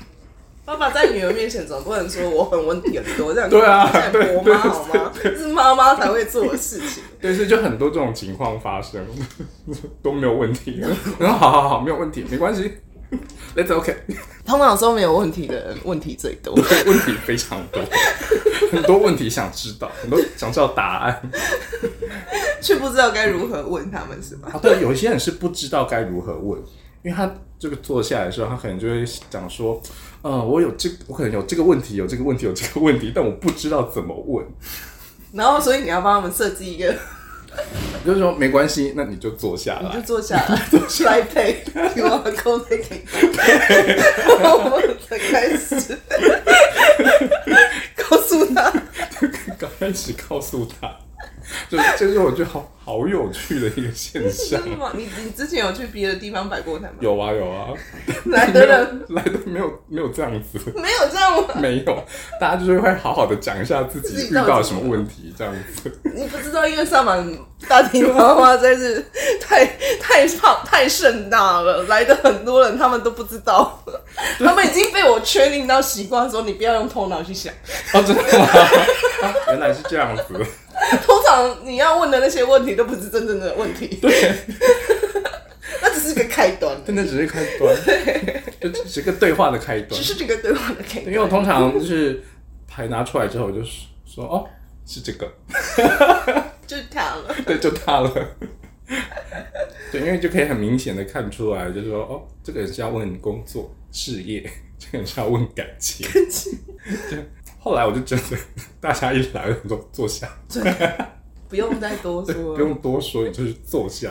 [0.64, 5.12] 爸爸在女儿面前总不能说我很问题很多，这样对啊在对婆妈好吗？
[5.22, 7.02] 这是妈妈才会做的事情。
[7.20, 9.04] 对，所以就很多这种情况发生，
[10.02, 10.82] 都没有问题。
[11.18, 12.78] 然后好好好，没有问题，没关系
[13.56, 13.96] Let's OK。
[14.44, 16.54] 通常说没有问题的人，问题最多。
[16.54, 17.82] 对，问题非常多，
[18.72, 21.22] 很多问题想知道，很多想知道答案。
[22.62, 24.50] 却不知道该如何问他们，是吧？
[24.52, 26.60] 啊，对，有一些人是不知道该如何问，
[27.02, 29.80] 因为他这个坐下来的时候，他可能就会讲说，
[30.22, 34.46] 呃，我有这，我可能有这个问题，有这个问题，有这个问题，但我不知道怎么问。
[35.32, 36.94] 然后，所以你要帮他们设计一个，
[37.52, 40.00] 我 就说没关系，那你就坐下你就来。
[40.00, 40.36] 坐下
[41.04, 43.04] 来，来配 QR code 给
[43.36, 43.46] 他，
[44.42, 45.98] 然后我们才开始。
[48.08, 48.72] 告诉他，
[49.58, 50.96] 刚 开始告诉他，
[51.68, 54.70] 就这就是我觉得好好有趣的一个现 象真。
[54.72, 54.90] 的吗？
[54.94, 56.96] 你你之前有去别的地方摆过摊吗？
[57.00, 57.68] 有啊有啊，
[58.26, 60.58] 来的人 来的没有没有这样子。
[60.76, 61.54] 没有这样吗？
[61.60, 62.04] 没有，
[62.40, 66.00] 大家就是会好好的讲一下自己遇到什么问题，这样子。
[66.14, 67.38] 你不知道，因为上满
[67.68, 69.04] 大庭花花真是
[69.40, 69.64] 太
[70.00, 73.82] 太胖太盛大了，来的很多人他们都不知道，
[74.38, 77.52] 他们已经被我圈定到习惯，说你不要用头脑去想。
[77.92, 78.46] 哦，真的吗？
[79.22, 80.22] 啊，原来是这样子。
[81.04, 84.10] 通常你要问的那些问题都不是真正的问题，对，
[85.82, 87.76] 那只是个开端，真的只是开端，
[88.60, 90.00] 就只是个对话的开端。
[90.00, 90.02] 只。
[90.02, 91.06] 是这个对话的开端。
[91.06, 92.22] 因为我通常就是
[92.66, 93.62] 牌拿出来之后，我就
[94.06, 94.48] 说哦，
[94.86, 95.30] 是这个，
[96.66, 98.10] 就是他了，对，就他了。
[99.92, 104.42] 对，因为就可以很明显的看出来，就是说哦，这个人是要问工作、事业，
[104.78, 106.06] 这个人是要问感情。
[106.08, 106.58] 感情。
[107.08, 107.24] 对，
[107.62, 108.36] 后来我就真的
[108.80, 110.26] 大家一来，我都坐下，
[111.48, 112.54] 不用再多， 说。
[112.54, 114.10] 不用多说，你就是坐下。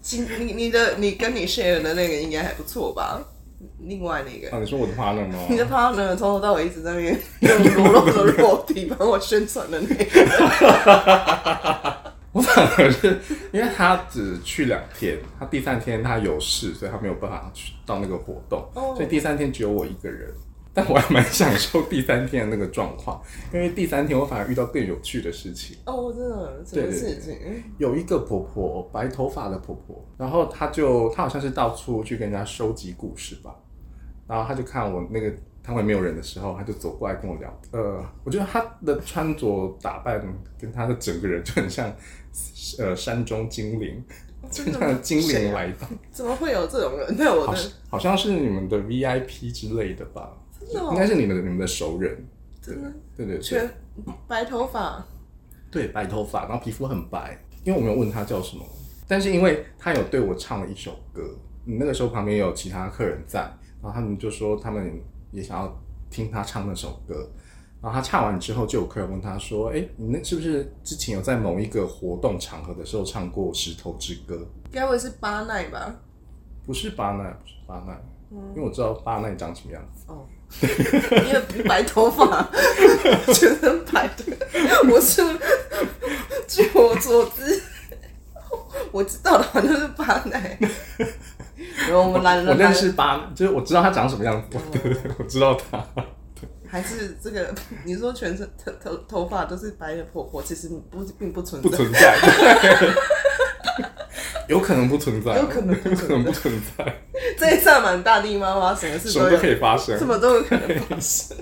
[0.00, 3.20] 今你你的你跟你 share 的那个应该还不错吧？
[3.80, 4.56] 另外那个。
[4.56, 5.38] 啊，你说我的 partner 吗？
[5.50, 10.04] 你的 partner 从头到尾一直在那边用裸露的肉体帮我宣传的那个，
[12.32, 13.18] 我反而是
[13.52, 20.32] 因为他只去两天，他第三天他有事，所以他没有办法去到那个活动，哦所以第三天只有我一个人。
[20.80, 23.20] 但我还蛮享受第三天的那个状况，
[23.52, 25.76] 因为第三天我反而遇到更有趣的事情。
[25.84, 27.36] 哦，真的，什么事情？
[27.78, 33.54] 有一个婆婆，白头发的婆婆，然后她就她好像是到处去跟人家收集故事吧，
[34.26, 37.60] 然后她就看我那个摊位没有人的时候，她就走过来跟我聊。
[37.72, 40.20] 呃，我觉得她的穿着打扮
[40.58, 41.92] 跟她的整个人就很像，
[42.78, 44.02] 呃，山中精灵，
[44.50, 47.70] 就真的精灵来到，怎么会有这种人在我的好像？
[47.90, 50.39] 好像是你们的 VIP 之类的吧，真
[50.72, 52.16] 的哦应该是你们的你们的熟人，
[52.64, 53.42] 对真的对对对。
[53.42, 53.70] 全
[54.26, 55.04] 白头发，
[55.70, 57.38] 对，白头发，然后皮肤很白。
[57.64, 58.64] 因为我没有问他叫什么，
[59.06, 61.22] 但是因为他有对我唱了一首歌，
[61.64, 63.40] 你那个时候旁边有其他客人在，
[63.82, 64.98] 然后他们就说他们
[65.30, 67.28] 也想要听他唱那首歌。
[67.82, 74.36] 然后他唱完之后，就有客人问他说：“哎，你那是不是之前有在某一个活动场合的时候唱过《石头之歌》？
[74.70, 75.94] 该不会是巴奈吧？
[76.66, 77.98] 不是巴奈，不是巴奈，
[78.54, 80.04] 因为我知道巴奈长什么样子。
[80.08, 80.26] 哦，
[80.62, 82.50] 因为白头发，
[83.32, 84.24] 全身白的，
[84.90, 85.22] 我是
[86.46, 87.62] 据我所知，
[88.92, 90.58] 我知道的好像是巴奶。
[91.86, 95.84] 然后我们懒我认识巴，就是我知道他长什么样子，对对对，我知道他。
[96.66, 97.52] 还是这个
[97.84, 101.68] 你说全身头头头发都是白的婆婆，其实不并不存在。
[101.68, 102.88] 不存在，对
[104.50, 106.84] 有可能不存在，有可能有可能不存在。
[107.38, 109.96] 在萨满大地妈妈，什么事什么都可以发生。
[109.96, 110.04] 什。
[110.04, 111.36] 么都有可能发生。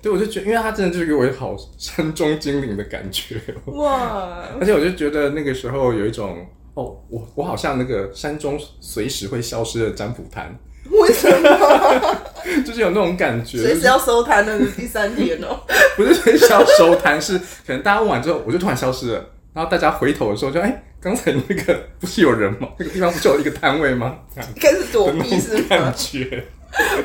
[0.00, 10.56] 对，我就觉得，因为他真的就是给我一个好山中精灵的感觉，哇，而且我就觉得那个时候有一种，哦，我我好像那个山中随时会消失的占卜摊，
[10.88, 12.16] 为什么？
[12.64, 15.58] 就是有那种感觉，随时要收摊的第三天哦、
[15.96, 22.68] 不是随时要收摊，是可能大家问完之后，我就突然消失了，然后大家回头的时候就，哎、刚才那个不是有人吗？
[22.78, 24.18] 那个地方不是有一个摊位吗？
[24.60, 25.94] 开始躲避是吗感吗？
[25.96, 26.44] 觉，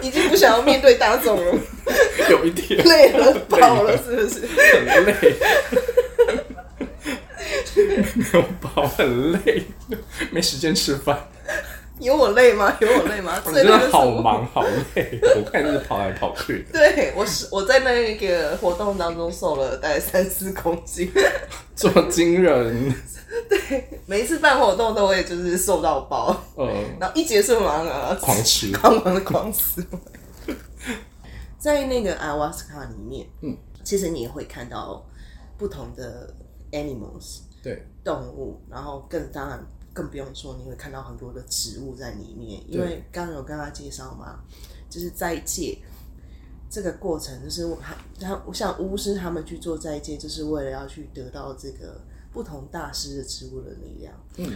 [0.01, 1.59] 已经不想要面对大众了，
[2.29, 4.47] 有一点累了饱了，是不是？
[4.87, 5.35] 很累，
[8.15, 9.63] 没有饱，很累，
[10.31, 11.27] 没时间吃饭，
[12.01, 12.75] 有我累吗？
[12.81, 13.41] 有我累吗？
[13.45, 14.05] 我最真的好。
[14.21, 14.63] 忙好
[14.95, 16.63] 累， 我看就是跑来跑去。
[16.73, 21.11] 的，对我是我在那个活动当中瘦了大概三四公斤，
[21.75, 22.93] 这么惊人，
[23.49, 26.67] 对每一次办活动都会就是瘦到爆，呃，
[26.99, 29.85] 然后一结束马上啊狂吃，狂狂的狂吃。
[31.57, 35.05] 在那个阿瓦斯卡里面，嗯，其实你也会看到
[35.57, 36.33] 不同的
[36.71, 39.63] animals 对，动物，然后更当然
[39.93, 44.39] 更不用说，你会看到很多的植物在里面，因为刚刚有跟他介绍嘛，
[44.89, 45.77] 就是斋戒
[46.69, 51.99] 这个过程，就是我他他像巫师他们去做斋戒，就是为了要去得到这个
[52.31, 54.13] 不同大师的植物的力量。
[54.37, 54.49] 嗯，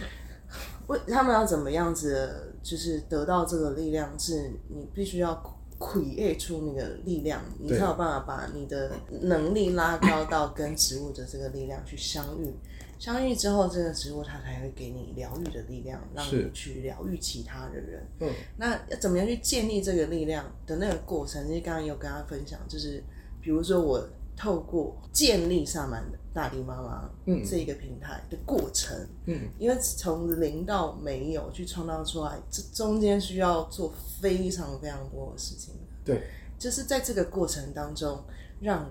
[0.86, 5.34] 为他们要怎么样子，就是得到这个力量，是你必须要
[5.78, 12.54] create 出那个力量，你才有办法把你的能力拉高到跟植物的这个力量去相遇。
[12.98, 18.06] 相遇之后，这个植物它才会给你疗愈的力量，让你去疗愈其他的人。
[18.20, 21.46] 嗯，那要怎么样去建立这个力量的那个过程？
[21.46, 23.02] 就是刚刚有跟他分享，就是
[23.40, 28.94] 比如说我透过建立萨满大地妈妈嗯这一个平台的过程，
[29.26, 35.74] 嗯，因为从零到没有去创造出来，这中间需要做非常非常多的事情。
[36.04, 36.22] 对，
[36.58, 38.22] 就是在这个过程当中，
[38.60, 38.86] 让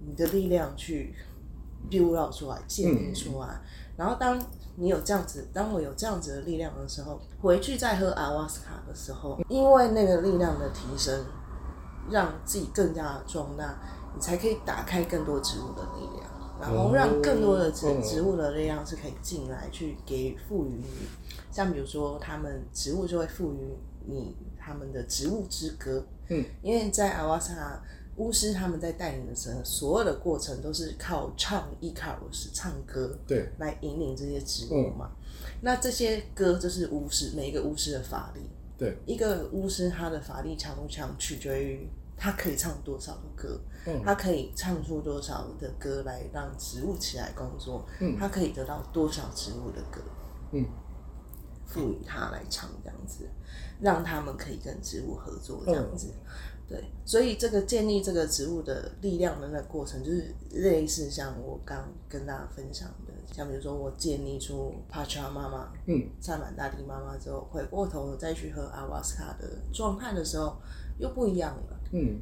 [0.00, 1.14] 你的力量去
[1.88, 3.60] build out 出来、建立出来。
[3.96, 4.40] 然后当
[4.76, 11.24] 你有这样子，当我有这样子的力量的时候，回去再喝阿瓦斯卡的时候，因为那个力量的提升，
[12.10, 13.78] 让自己更加的壮大，
[14.14, 16.30] 你才可以打开更多植物的力量。
[16.60, 20.84] 然后让更多的植哦植物的力量是可以进来去给予赋予你，
[21.50, 27.82] 像比如说他们植物就会赋予你他们的植物之歌，嗯，因为在阿瓦萨
[28.20, 35.10] 巫师他们在带领的时候，所有的过程都是靠唱伊卡罗斯唱歌对，来引领这些植物嘛。
[35.62, 38.42] 那这些歌就是巫师每一个巫师的法力，
[38.76, 44.02] 对，一个巫师他的法力强不强，取决于他可以唱多少的歌，嗯。
[44.04, 48.18] 他可以唱出多少的歌来让植物起来工作，嗯。
[48.18, 50.02] 他可以得到多少植物的歌，
[50.52, 50.66] 嗯，
[51.64, 53.26] 赋予他来唱这样子，
[53.80, 56.12] 让他们可以跟植物合作这样子。
[56.70, 70.56] 对，所以这个建立这个植物的力量的那个过程，就是类似像我刚跟大家分享的，像比如说我建立出帕查妈妈，嗯，萨满大地妈妈之后，回过头再去喝阿瓦斯卡的状态的时候，
[70.98, 71.80] 又不一样了。
[71.90, 72.20] 嗯，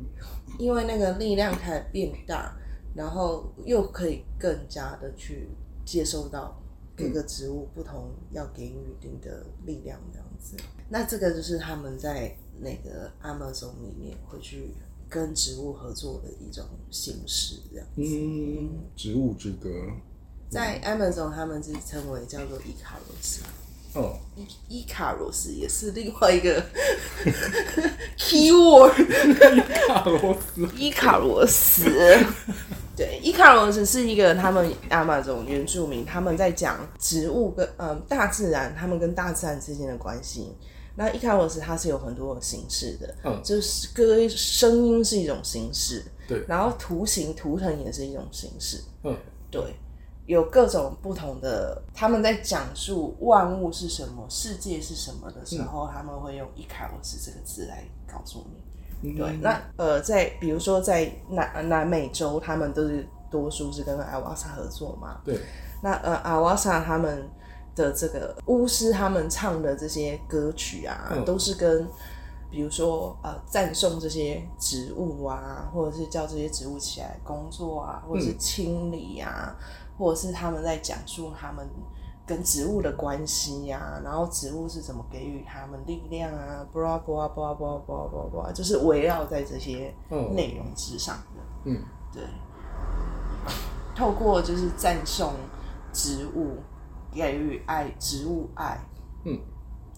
[0.58, 2.56] 因为那个力量开始变大，
[2.94, 5.50] 然后又可以更加的去
[5.84, 6.58] 接受到
[6.96, 10.56] 各个植物不同要给予你的力量，这样子。
[10.88, 14.74] 那这个就是他们在那个 Amazon 里面会去
[15.08, 17.86] 跟植物合作的一种形式，这样。
[17.96, 19.68] 嗯，植物之歌，
[20.50, 23.42] 在 Amazon 他们是称为叫做伊卡罗斯，
[23.94, 26.62] 哦，伊伊卡罗斯也是另外一个
[28.18, 28.92] keyword。
[29.56, 31.84] 伊卡罗斯， 伊卡罗斯，
[32.96, 40.52] 对，伊卡罗斯是一个他们亚马逊原住民，他们在讲植物跟嗯大自然，他们跟大自然之间的关系。
[40.98, 43.40] 那伊卡罗斯它是有很多种形式的，嗯。
[43.44, 46.44] 就是歌声音是一种形式，对。
[46.48, 49.16] 然后图形图腾也是一种形式，嗯，
[49.48, 49.62] 对，
[50.26, 59.16] 有各种不同的，他们在讲述万物是什么、世界是什么的时候，他们会用伊卡罗斯这个字来告诉你。
[59.16, 65.20] 对，那呃，在比如说在南南美洲，他们都是多数是跟阿瓦萨合作嘛。
[65.24, 65.38] 对，
[65.80, 67.30] 那呃，阿瓦萨他们
[67.78, 71.88] 的这个巫师，他们唱的这些歌曲啊，嗯都是跟
[72.50, 79.56] 比如说呃赞颂这些植物啊，或者是叫这些植物起来工作啊，或者是清理啊，
[79.96, 81.66] 或者是他们在讲述他们。
[82.28, 91.40] 跟植物的关系呀、然后植物是怎么给予他们力量啊，巴拉巴拉巴拉巴拉巴拉巴拉就是围绕在这些嗯内容之上的。
[91.64, 92.22] 嗯，对，
[93.96, 95.32] 透过就是赞颂
[95.90, 96.58] 植物，
[97.12, 98.78] 给予爱，植物爱，
[99.24, 99.38] 嗯，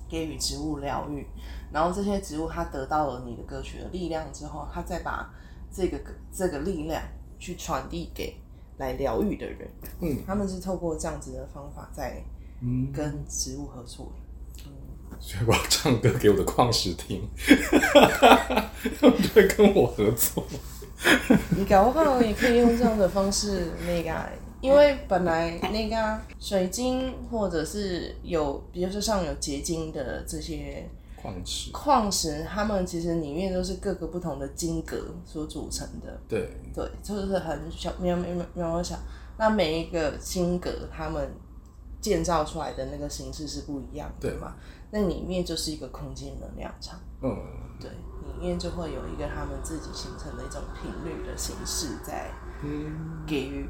[0.08, 1.26] 给予植物疗愈，
[1.72, 5.32] 然后这些植物它得到了你的歌曲的力量之后，它再把
[5.72, 5.98] 这个
[6.32, 7.02] 这个力量
[7.38, 8.36] 去传递给
[8.78, 9.68] 来疗愈的人。
[10.00, 12.22] 嗯，他们是透过这样子的方法在
[12.61, 14.12] 嗯，跟植物合作。
[15.18, 17.28] 所以我要唱歌给我的矿石听，
[18.98, 20.46] 他们就会跟我合作。
[21.56, 24.28] 你搞不好也可以用这样的方式那个啊，
[24.61, 36.20] 因为本来那个啊水晶或者是有，比如说像有结晶的这些矿石，矿石，它们其实里面都是各个不同的晶格所组成的。
[36.28, 38.96] 对，对，就是很小喵喵喵喵小。
[39.38, 41.30] 那每一个晶格，它们
[42.00, 44.54] 建造出来的那个形式是不一样的对嘛？
[44.90, 46.98] 那里面就是一个空间能量场。
[47.22, 47.36] 嗯，
[47.80, 52.30] 对，里面就会有一个他们自己形成的一种频率的形式在
[52.62, 53.66] 嗯，给予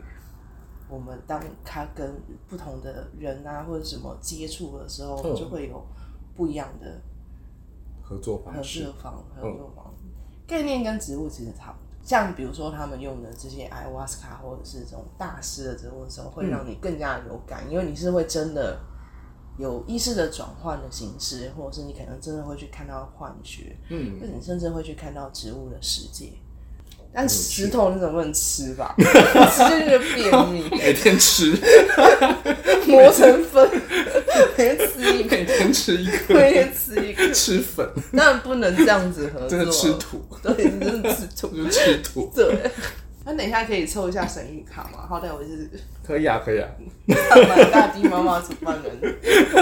[0.90, 5.86] 我们，当他跟不同的人啊或者什么接触的时候，嗯就会有
[6.36, 7.00] 不一样的
[8.02, 9.94] 合作合方式作，方合作方
[10.46, 11.86] 概念跟植物其实差不多。
[12.02, 18.80] 像比如说他们用的这些艾瓦斯卡或者是这种大师的植物的时候，会让你更加有感，因为你是会真的
[19.58, 26.32] 有意识的转换的形式，或者是你可能真的会去看到幻觉，嗯，那你甚至会去看到植物的世界。
[27.12, 28.94] 但石头你总不能吃吧？
[28.98, 31.52] 吃就是便秘，每天吃，
[32.86, 33.68] 磨成粉，
[34.56, 39.48] 每天吃一每，天吃一个，每天吃一个，吃粉，当然不能这样子合作。
[39.48, 41.48] 真的吃土，对，真的吃土。
[41.48, 42.30] 就吃土。
[42.34, 42.60] 对，
[43.24, 45.04] 那等一下可以抽一下神谕卡嘛？
[45.08, 45.68] 好歹我是
[46.06, 46.68] 可以啊，可以啊。
[47.72, 49.16] 大地妈妈主办人，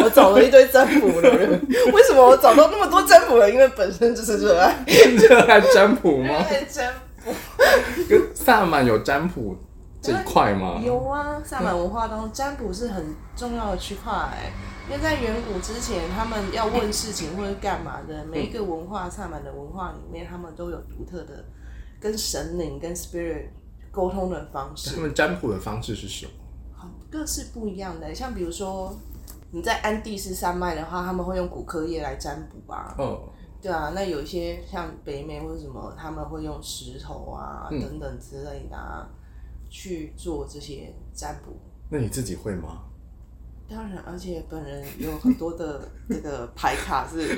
[0.05, 1.51] 我找了一堆占卜的人。
[1.95, 3.51] 为什么我找到那么多占卜人？
[3.53, 6.45] 因为本身就是热爱 热爱占卜热吗？
[6.49, 7.08] 爱占卜。
[8.09, 9.57] 跟萨满有占卜
[10.01, 10.81] 这一块吗？
[10.85, 14.53] 有啊，萨满文化当中，占卜是很重要的区块、欸。
[14.89, 21.45] 因为在远古之前，他们要问事情或者干嘛的，每一个文化，萨满的文化里面，他们都有独特的
[22.01, 23.49] 跟神灵、跟 spirit
[23.91, 25.03] 沟通的方式他。
[25.03, 26.33] 们占卜的方式是什么？
[26.75, 28.15] 好，各式不一样的。
[28.15, 28.97] 像比如说
[29.51, 32.95] 你在安第斯山脉的话，他们会用骨科叶来占卜啊。
[32.99, 33.21] 嗯，
[33.61, 39.07] 对啊，那有一些像北美或者什么，他们会用石头啊、嗯等等之类的啊，
[39.69, 41.59] 去做这些占卜。
[41.91, 42.83] 那你自己会吗？
[43.71, 47.37] 当然，而且本人有很多的这个牌卡是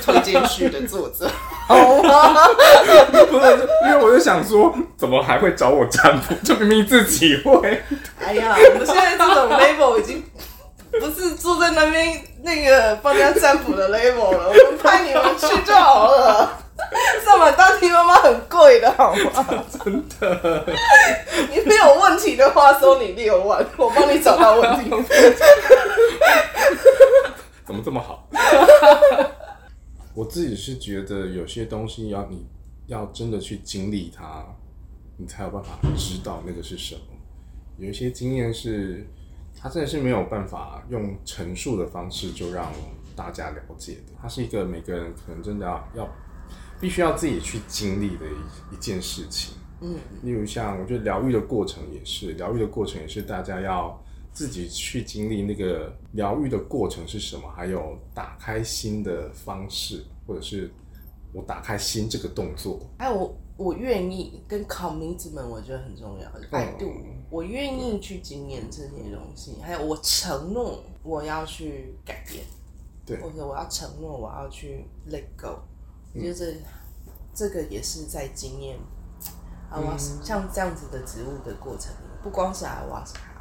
[0.00, 1.28] 推荐序的作者，
[1.66, 2.34] 好 吗？
[3.10, 6.34] 不是，因为我就想说，怎么还会找我占卜？
[6.44, 7.82] 就明明自己会。
[8.20, 10.22] 哎呀，我们现在这种 level 已经
[11.00, 16.58] 不是坐在那边那个帮人家占卜的 level 了，我们派你们去就好了。
[17.24, 19.64] 上满大地妈妈很贵的好吗？
[19.84, 20.66] 真的，
[21.50, 24.90] 你没有问题的话，收你六万，我帮你找到问题。
[27.64, 28.28] 怎么这么好？
[30.14, 32.44] 我自己是觉得有些东西要你
[32.86, 34.44] 要真的去经历它，
[35.16, 37.00] 你才有办法知道那个是什么。
[37.78, 39.06] 有一些经验是，
[39.62, 42.72] 它真的是没有办法用陈述的方式就让
[43.14, 44.12] 大家了解的。
[44.20, 46.08] 它是一个每个人可能真的要要
[46.80, 49.54] 必须要自己去经历的一一件事情。
[49.80, 54.02] 嗯，例如像我觉得疗愈的过程也是，疗愈的过程也是大家要
[54.32, 60.68] 自己去经历那个疗愈的过程是什么，还有打开心的方式，或者是
[61.32, 62.80] 我打开心这个动作。
[62.98, 66.28] 还有我我愿意跟 commitment，我觉得很重要。
[66.50, 66.92] I do，
[67.30, 72.44] 我愿意去经验这些东西，还有我承诺我要去改变，
[73.06, 75.60] 对或者我要承诺我要去 let go。
[76.14, 76.54] 我觉得这
[77.34, 78.76] 这个也是在经验
[79.70, 81.92] 阿瓦斯像这样子的植物的过程，
[82.22, 83.31] 不光是阿瓦斯卡，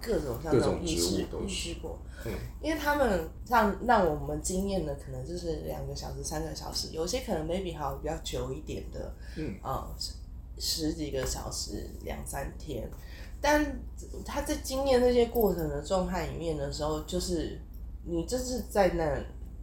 [0.00, 1.54] 各种像这种各种植意识意物都是。
[1.54, 2.32] 识过，嗯。
[2.62, 9.54] 因为他们让让我们经验的可能就是两个小时、三个小时，有些可能 maybe 还有比较久一点的，嗯。
[9.62, 10.12] 呃，十
[10.58, 12.88] 十几个小时、两三天，
[13.40, 13.80] 但
[14.24, 17.60] 他在经验那些过程的状态里面的时候，就是
[18.04, 19.04] 你就是在那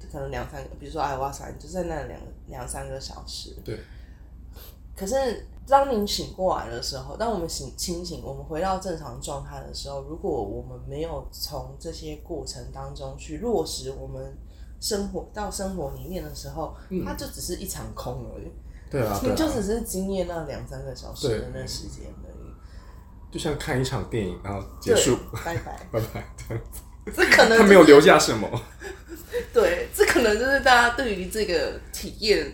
[0.10, 3.78] 可能两三个，比如说艾瓦萨，你就在那两两三个小时，对，
[4.96, 14.38] 可是当你醒过来的时候，当我们醒清醒，我们回到正常状态的时候，如果我们没有从这些过程当中去落实我们
[14.80, 18.52] 生活到生活里面的时候，它就只是一场空而已，
[18.92, 22.36] 对啊，对你就只啊，是经验那两三个小时的那时间而已。
[23.32, 25.86] 就像看一场电影，然后结束，拜拜。
[25.92, 26.26] 拜拜，
[27.14, 28.48] 这可能、他没有留下什么。
[29.54, 32.50] 对，这可能就是大家对于这个体验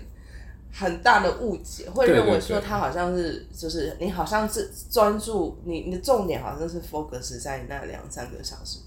[0.73, 8.79] 很大的误解，会认为说他好像是就是你好像是专注你你的重点好像是 focus 在那两三个小时，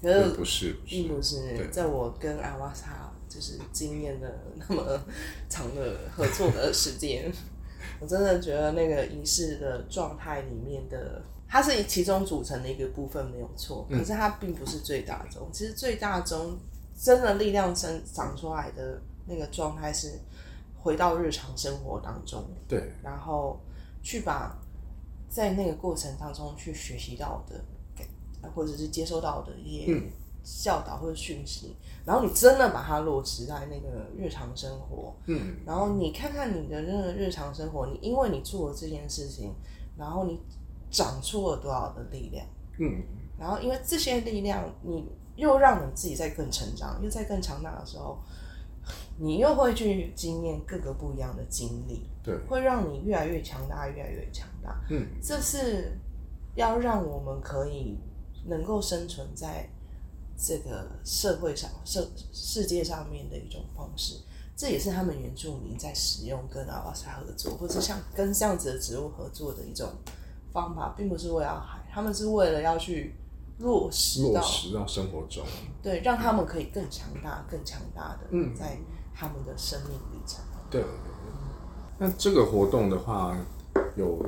[0.00, 1.68] 可是不是，不是并，不是。
[1.70, 4.98] 在我跟阿瓦萨就是经验的那么
[5.48, 7.30] 长的合作的时间，
[8.00, 15.46] 我真的觉得那个仪式的状态里面的，它是其中组成的一个部分没有错，可是它并不是最大宗。
[15.52, 16.58] 其实最大宗
[16.98, 20.12] 真的力量生长出来的那个状态是
[20.80, 23.58] 回到日常生活当中，对，然后
[24.02, 24.56] 去把
[25.28, 27.62] 在那个过程当中去学习到的，
[28.54, 30.02] 或者是接收到的一些
[30.42, 31.76] 教导或者讯息，
[32.06, 39.54] 然后你真的把它落实在那个日常生活，嗯，然后你看看你的那个日常生活，你因为你做了这件事情，
[39.98, 40.40] 然后你
[40.90, 42.46] 长出了多少的力量，
[42.78, 43.02] 嗯，
[43.38, 45.04] 然后因为这些力量，你
[45.36, 48.18] 又让你自己在更成长，又在更强大的时候，
[49.20, 54.80] 你又会去经验各个不一样的经历，对，会让你越来越强大，越来越强大。
[54.90, 55.98] 嗯，这是
[56.54, 57.98] 要让我们可以
[58.46, 59.68] 能够生存在
[60.36, 64.20] 这个社会上、社世界上面的一种方式。
[64.56, 69.88] 这也是他们原住民在使用跟阿瓦萨合作，或者像跟这样子的植物合作的一种
[70.52, 73.14] 方法，并不是为了海，他们是为了要去
[73.58, 75.44] 落实到落实到生活中，
[75.80, 78.76] 对，让他们可以更强大、更强大的嗯在
[79.18, 80.40] 他们的生命历程。
[80.70, 80.84] 对。
[81.98, 83.36] 那这个活动的话，
[83.96, 84.24] 有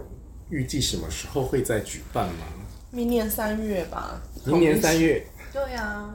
[0.49, 2.47] 预计什么时候会再举办吗？
[2.91, 6.12] 明年三月吧，明年三月对呀、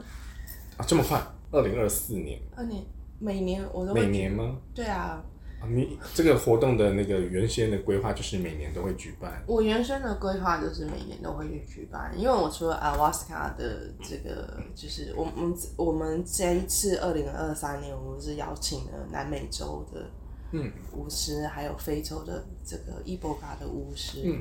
[0.76, 1.18] 啊，这么快？
[1.50, 2.84] 二零二四年，二年
[3.18, 4.58] 每年我都会每年吗？
[4.74, 5.24] 对啊，啊，
[5.68, 9.42] 你这个活动的那个原先的规划就是每年都会举办。
[9.46, 20.08] 我原先的规划就是每年都会去举办，因为我除了阿瓦斯卡的这个，就是我们我们这一次二零二三年，我们是邀请了南美洲的
[20.52, 24.40] 嗯巫师，还有非洲的这个伊波卡的巫师、嗯，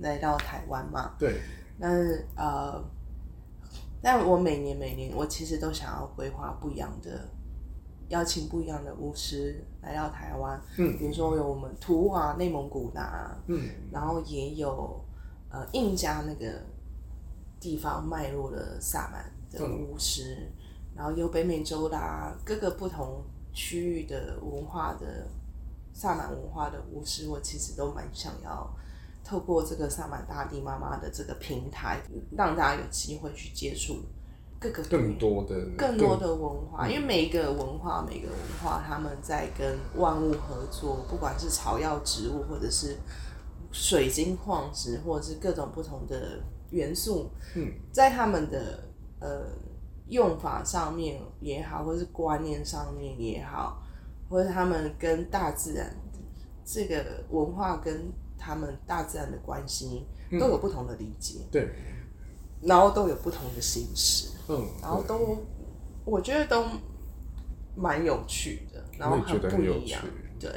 [0.00, 1.14] 来到台湾嘛。
[1.18, 1.40] 对，
[1.80, 2.84] 但是呃，
[4.02, 7.28] 但我每年每年我其实都想要规划不一样的，
[8.08, 10.60] 邀请不一样的巫师来到台湾。
[10.78, 10.96] 嗯。
[10.98, 13.68] 比如说有我们图瓦、内蒙古的、啊，嗯。
[13.90, 15.04] 然后也有
[15.50, 16.62] 呃印加那个
[17.58, 20.50] 地方脉络的萨满的巫师，
[20.94, 25.26] 然后有北美洲啦、各个不同区域的文化的
[25.92, 28.70] 萨满文化的巫师，我其实都蛮想要
[29.24, 32.00] 透过这个萨满大地妈妈的这个平台，
[32.36, 34.02] 让大家有机会去接触
[34.70, 42.96] 各个更多的更多的文化，因为每一个文化，每个文化他们在跟万物合作，不管是草药植物，或者是
[43.72, 46.40] 水晶矿石，或者是各种不同的
[46.70, 48.84] 元素，嗯，在他们的
[49.20, 49.46] 呃
[50.08, 53.82] 用法上面也好，或者是观念上面也好，
[54.28, 55.94] 或者他们跟大自然
[56.64, 60.06] 这个文化跟他们大自然的关系
[60.38, 61.70] 都有不同的理解，对，
[62.66, 64.28] 然后都有不同的形式。
[64.48, 65.38] 嗯，然后都
[66.04, 66.64] 我觉得都
[67.74, 70.00] 蛮有趣的，然后很不一样。。
[70.38, 70.50] 对，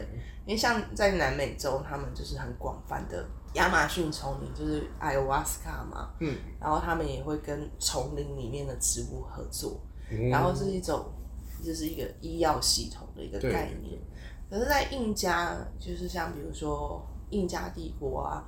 [0.46, 9.80] 因为像在南美洲，他们就是很广泛的亚马逊丛林，就是艾欧瓦斯卡嘛，嗯，然后他们也会跟丛林里面的植物合作，
[10.12, 11.06] 嗯然后是一种
[11.64, 14.00] 就是一个医药系统的一个概念。
[14.50, 18.44] 可是，在印加，就是像比如说印加帝国啊、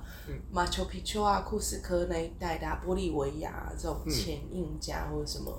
[0.50, 5.52] 马丘比丘啊、库斯科那一带的、啊、玻利维亚、啊、这种前印加或者什么，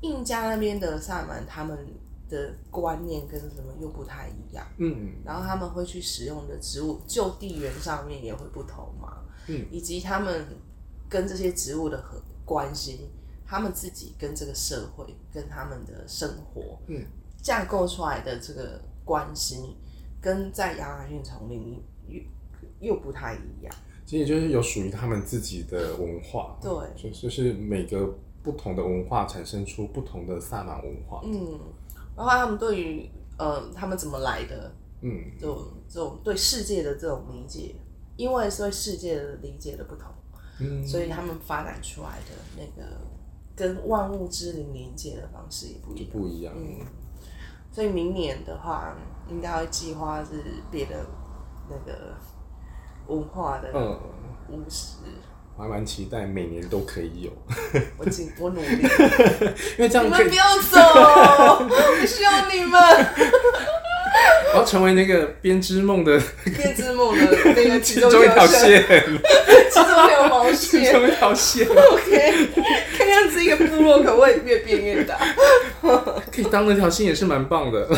[0.00, 1.76] 印加那边的萨满，他们
[2.28, 5.14] 的观念跟什么又不太一样，嗯。
[5.24, 10.46] 然后他们会去使用的植物，就地缘上面也会不同嘛，嗯，以及他们
[11.08, 13.10] 跟这些植物的和关系，
[13.46, 17.04] 他们自己跟这个社会、跟他们的生活，嗯，
[17.42, 19.76] 架构出来的这个关系，
[20.20, 21.82] 跟在亚马逊丛林里
[22.84, 23.74] 又又不太一样。
[24.06, 26.70] 其实就是有属于他们自己的文化，对。
[26.94, 31.58] 就就是每个不同的文化产生出不同的萨满文化，嗯，
[32.14, 34.70] 然后他们对于呃他们怎么来的
[35.00, 35.32] 嗯。
[35.40, 35.58] 这种
[35.88, 37.74] 这种对世界的这种理解，
[38.16, 40.12] 因为对世界的理解的不同，
[40.60, 43.00] 嗯，所以他们发展出来的那个
[43.56, 46.10] 跟万物之灵连接的方式也不一样。
[46.12, 46.86] 不一样，嗯。
[47.72, 48.94] 所以明年的话，
[49.30, 51.06] 应该会计划是别的
[51.68, 52.14] 那个
[53.06, 53.98] 文化的嗯，
[54.50, 54.94] 巫师。
[55.56, 57.30] 我还蛮期待每年都可以有，
[57.96, 58.66] 我尽我努力，
[59.78, 60.80] 因为这样你们不，要走，
[61.70, 62.80] 我需要你们。
[64.52, 67.24] 我要成为那个编织梦的编织梦的
[67.56, 68.84] 那个其其中中一条线，
[69.70, 70.92] 其中两毛其线。
[70.92, 71.66] 中一条线。
[71.68, 72.48] OK，
[72.96, 75.16] 看样子一个部落可会越变越大，
[75.82, 77.88] 可以当那条线也是蛮棒的，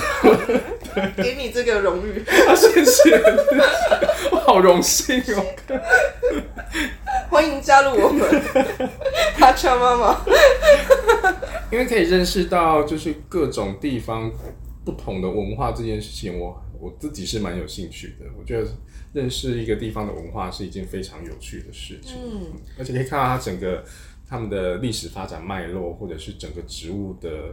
[1.17, 3.21] 给你这个荣誉，啊，谢谢，
[4.31, 5.44] 我好荣幸哦。
[7.28, 8.24] 欢迎加入我们，
[9.36, 10.24] 哈恰妈妈。
[11.72, 14.30] 因为可以认识到就是各种地方
[14.84, 18.26] 不同的文化这件事情，我我自己是蛮有兴趣的。
[18.38, 18.68] 我觉得
[19.12, 23.84] 认识一个地方的文化是一件非常有趣的事情，嗯，而且可以看到它整个
[24.28, 27.53] 他们的历史发展脉络，或者是整个植物的，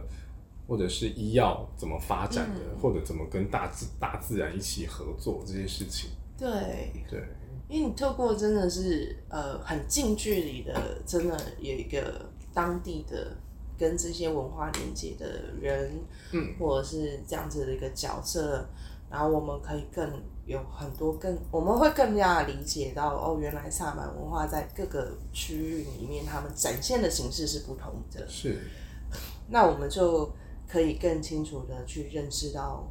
[0.68, 6.10] 或者是医药怎么发展的，或者怎么跟大自大自然一起合作这些事情。
[6.36, 7.22] 对，对，
[7.68, 13.36] 因为你透过真的是呃很近距离的，真的有一个当地的
[13.78, 15.26] 跟这些文化连接的
[15.60, 15.92] 人，
[16.32, 18.66] 嗯，或者是这样子的一个角色，
[19.08, 28.26] 然后我们可以更有很多更，我们会更加理解到哦，原来萨满文化在各个区域里面，他们展现的形式是不同的。
[28.28, 28.58] 是，
[29.48, 30.32] 那我们就
[30.68, 32.88] 可以更清楚的去认识到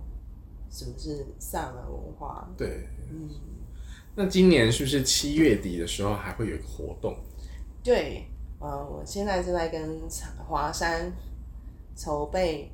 [0.71, 2.49] 什么是萨满文化。
[2.57, 2.87] 对。
[3.13, 3.29] 嗯，
[4.15, 7.15] 那今年是不是七月底的时候还会有一个活动？
[7.83, 8.25] 对，
[8.59, 10.01] 呃，我现在正在跟
[10.47, 11.13] 华山
[11.95, 12.71] 筹备，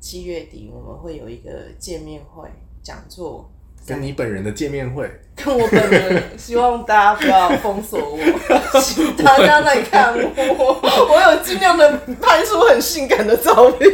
[0.00, 2.48] 七月底我们会有一个见面会
[2.82, 3.52] 讲座，
[3.86, 10.80] 跟你本人的见面会，跟我本人，希望大家不要封锁我，请大家来看我，
[11.12, 13.90] 我有尽量的拍出很性感的照片，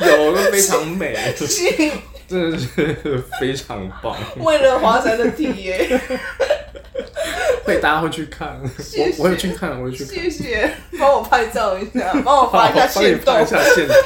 [0.00, 1.90] 有都非常美， 请
[2.26, 6.00] 真的是非常棒，为了华山的体验，
[7.64, 13.34] 会大家会去看，我我会去看，我会去看，谢谢，帮我拍照一下，帮我发一下好帮你线动。
[13.34, 13.96] 发一，下线动。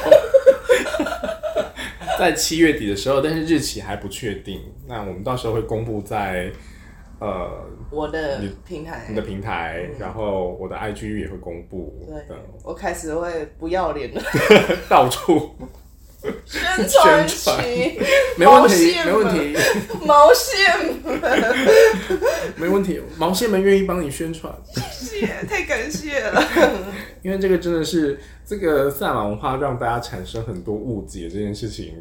[2.19, 4.61] 在七月底的时候，但是日期还不确定。
[4.87, 6.51] 那我们到时候会公布在
[7.19, 7.49] 呃
[7.89, 9.05] 我的平台。
[9.09, 12.05] 你的平台，然后我的 IG 也会公布。
[12.07, 14.21] 对嗯，我开始会不要脸了，
[14.87, 15.55] 到处
[16.45, 17.63] 宣传
[18.37, 19.57] 没问题，没问题，
[20.05, 21.55] 毛线们，
[22.57, 23.01] 没问题。
[23.17, 24.53] 毛线们愿意帮你宣传。
[24.91, 26.43] 谢谢，太感谢了。
[27.23, 31.95] 因为这个真的是这个萨满文化让大家产生很多误解这件事情，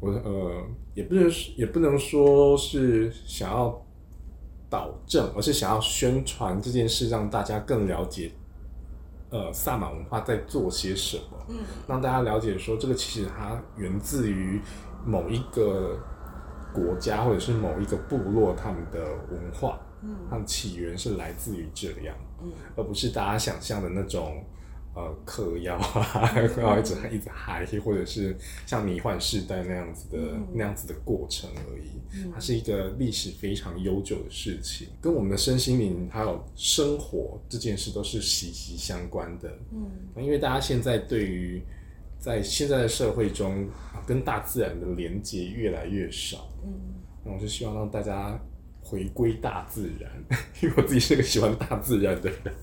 [0.00, 0.62] 我呃
[0.94, 3.84] 也不能也不能说是想要
[4.70, 8.30] 导正，而是想要宣传这件事，让大家更了解
[9.30, 11.56] 呃萨满文化在做些什么，嗯，
[11.88, 14.60] 让大家了解说这个其实它源自于
[15.04, 15.98] 某一个
[16.72, 19.00] 国家或者是某一个部落他们的
[19.30, 22.14] 文化，嗯它的起源是来自于这样。
[22.42, 24.44] 嗯而不是大家想象的那种
[24.94, 28.36] 呃嗑药啊，然后一直一直嗨，或者是
[28.66, 31.90] 像迷幻世代那样子的、嗯那样子的过程而已。
[32.16, 39.50] 嗯它是一个历史非常悠久的事情，跟我们的身心灵还有生活这件事都是息息相关的。
[39.72, 39.90] 嗯
[40.22, 41.60] 因为大家现在对于
[42.20, 46.72] 在现在的社会中啊跟大自然的连接越来越少，嗯
[47.24, 48.38] 那我就希望让大家
[48.80, 50.10] 回归大自然，
[50.62, 52.54] 因为我自己是个喜欢大自然的人，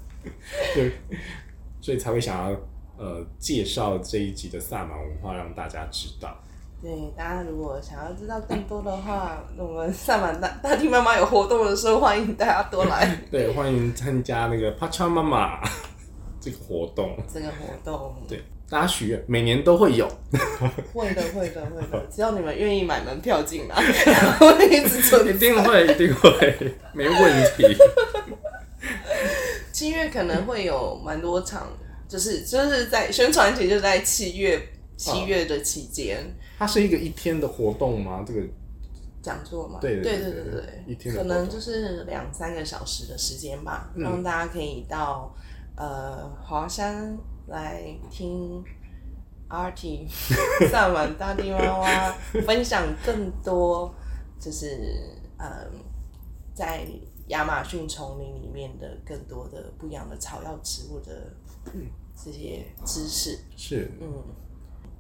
[0.76, 0.92] 对，
[1.82, 2.58] 所以才会想要
[2.98, 6.34] 呃介绍这一集的萨满文化让大家知道。
[6.82, 15.60] 对，大家如果想要知道更多的话， 我们萨满大大地妈妈有活动的时候，欢迎大家多来 对，欢迎参加那个帕恰妈妈
[16.40, 17.16] 这个活动。
[17.32, 18.16] 这个活动。
[18.28, 20.08] 对，大家许愿，每年都会有。
[20.92, 23.76] 会的，会的，会的，只要你们愿意买门票进来，
[24.40, 27.78] 会一直存一定会，一定会，没问题。
[29.82, 31.68] 七月可能会有蛮多场，
[32.08, 34.62] 就是就是在宣传期，就在七月
[34.96, 36.24] 七月的期间
[36.60, 38.24] 它是一个一天的活动吗？
[38.24, 38.42] 这个
[39.24, 39.80] 讲座嘛。
[39.82, 44.04] 对对对对对对一天可能就是两三个小时的时间吧，嗯。
[44.04, 45.36] 让大家可以到
[45.76, 47.18] 呃华山
[47.48, 48.64] 来听。
[49.54, 50.08] RT
[50.72, 52.14] 萨满大地妈妈
[52.46, 53.94] 分享更多，
[54.40, 54.80] 就是
[55.38, 55.50] 嗯，
[56.54, 56.88] 在
[57.32, 61.34] 亚马逊丛林里面的更多的不一样的草药植物的
[62.16, 63.40] 这些知识。
[63.56, 64.24] 是嗯，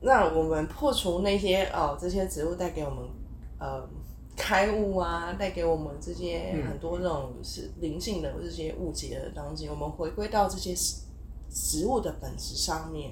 [0.01, 3.07] 那我们破除那些哦，这些植物带给我们
[3.59, 3.87] 呃
[4.35, 11.01] 开悟啊，带给我们这些嗯很多这种是灵性的这些误解的东西，我们回归到这些植
[11.49, 13.11] 植物的本质上面，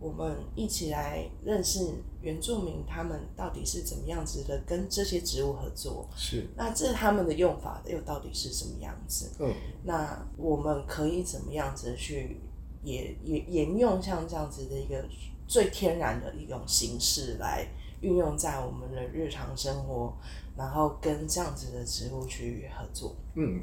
[0.00, 9.30] 我们一起来认识原住民他们到底是怎么样子的跟这些植物合作，是，那这他们的用法又到底是什么样子？
[9.38, 9.54] 嗯，
[9.84, 12.40] 那我们可以怎么样子去
[12.82, 15.04] 也也沿用像这样子的一个
[15.46, 17.66] 最天然的一种形式来
[18.00, 20.14] 运用在我们的日常生活，
[20.56, 23.16] 然后跟这样子的植物去合作。
[23.34, 23.62] 嗯，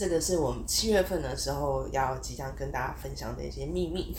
[0.00, 4.16] 这个是我们七月份的时候要即将跟大家分享的一些秘密，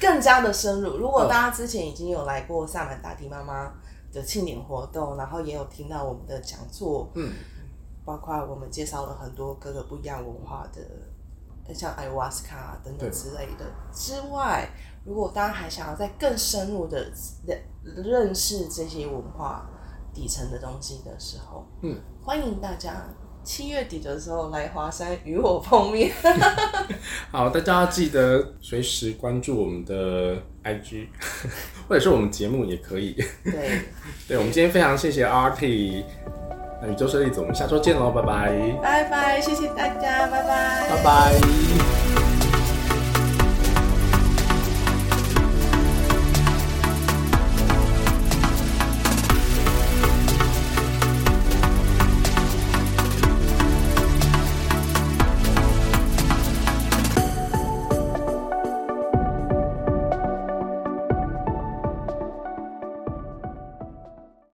[0.00, 0.96] 更加的深入。
[0.96, 3.74] 如果大家之前已经有来过萨满大地妈妈
[4.10, 7.30] 的庆典活动，然后也有听到我们的讲座，嗯，
[8.06, 10.80] 包括我们介绍了很多各个不一样文化的
[11.74, 13.66] 像艾瓦斯卡等等之类的。
[13.92, 14.66] 之外，
[15.04, 17.12] 如果大家还想要再更深入的
[17.44, 19.68] 认认识这些文化
[20.14, 23.04] 底层的东西的时候，嗯，欢迎大家
[23.44, 26.10] 七月底的时候来华山与我碰面。
[27.30, 31.06] 好，大家要记得随时关注我们的 IG，
[31.88, 33.12] 或者是我们节目也可以。
[33.44, 33.80] 对，
[34.28, 36.04] 对，我们今天非常谢谢 Arty，
[36.80, 42.11] 那宇宙设立子，我们下周见喽，拜拜，拜拜，谢谢大家，拜拜，拜拜。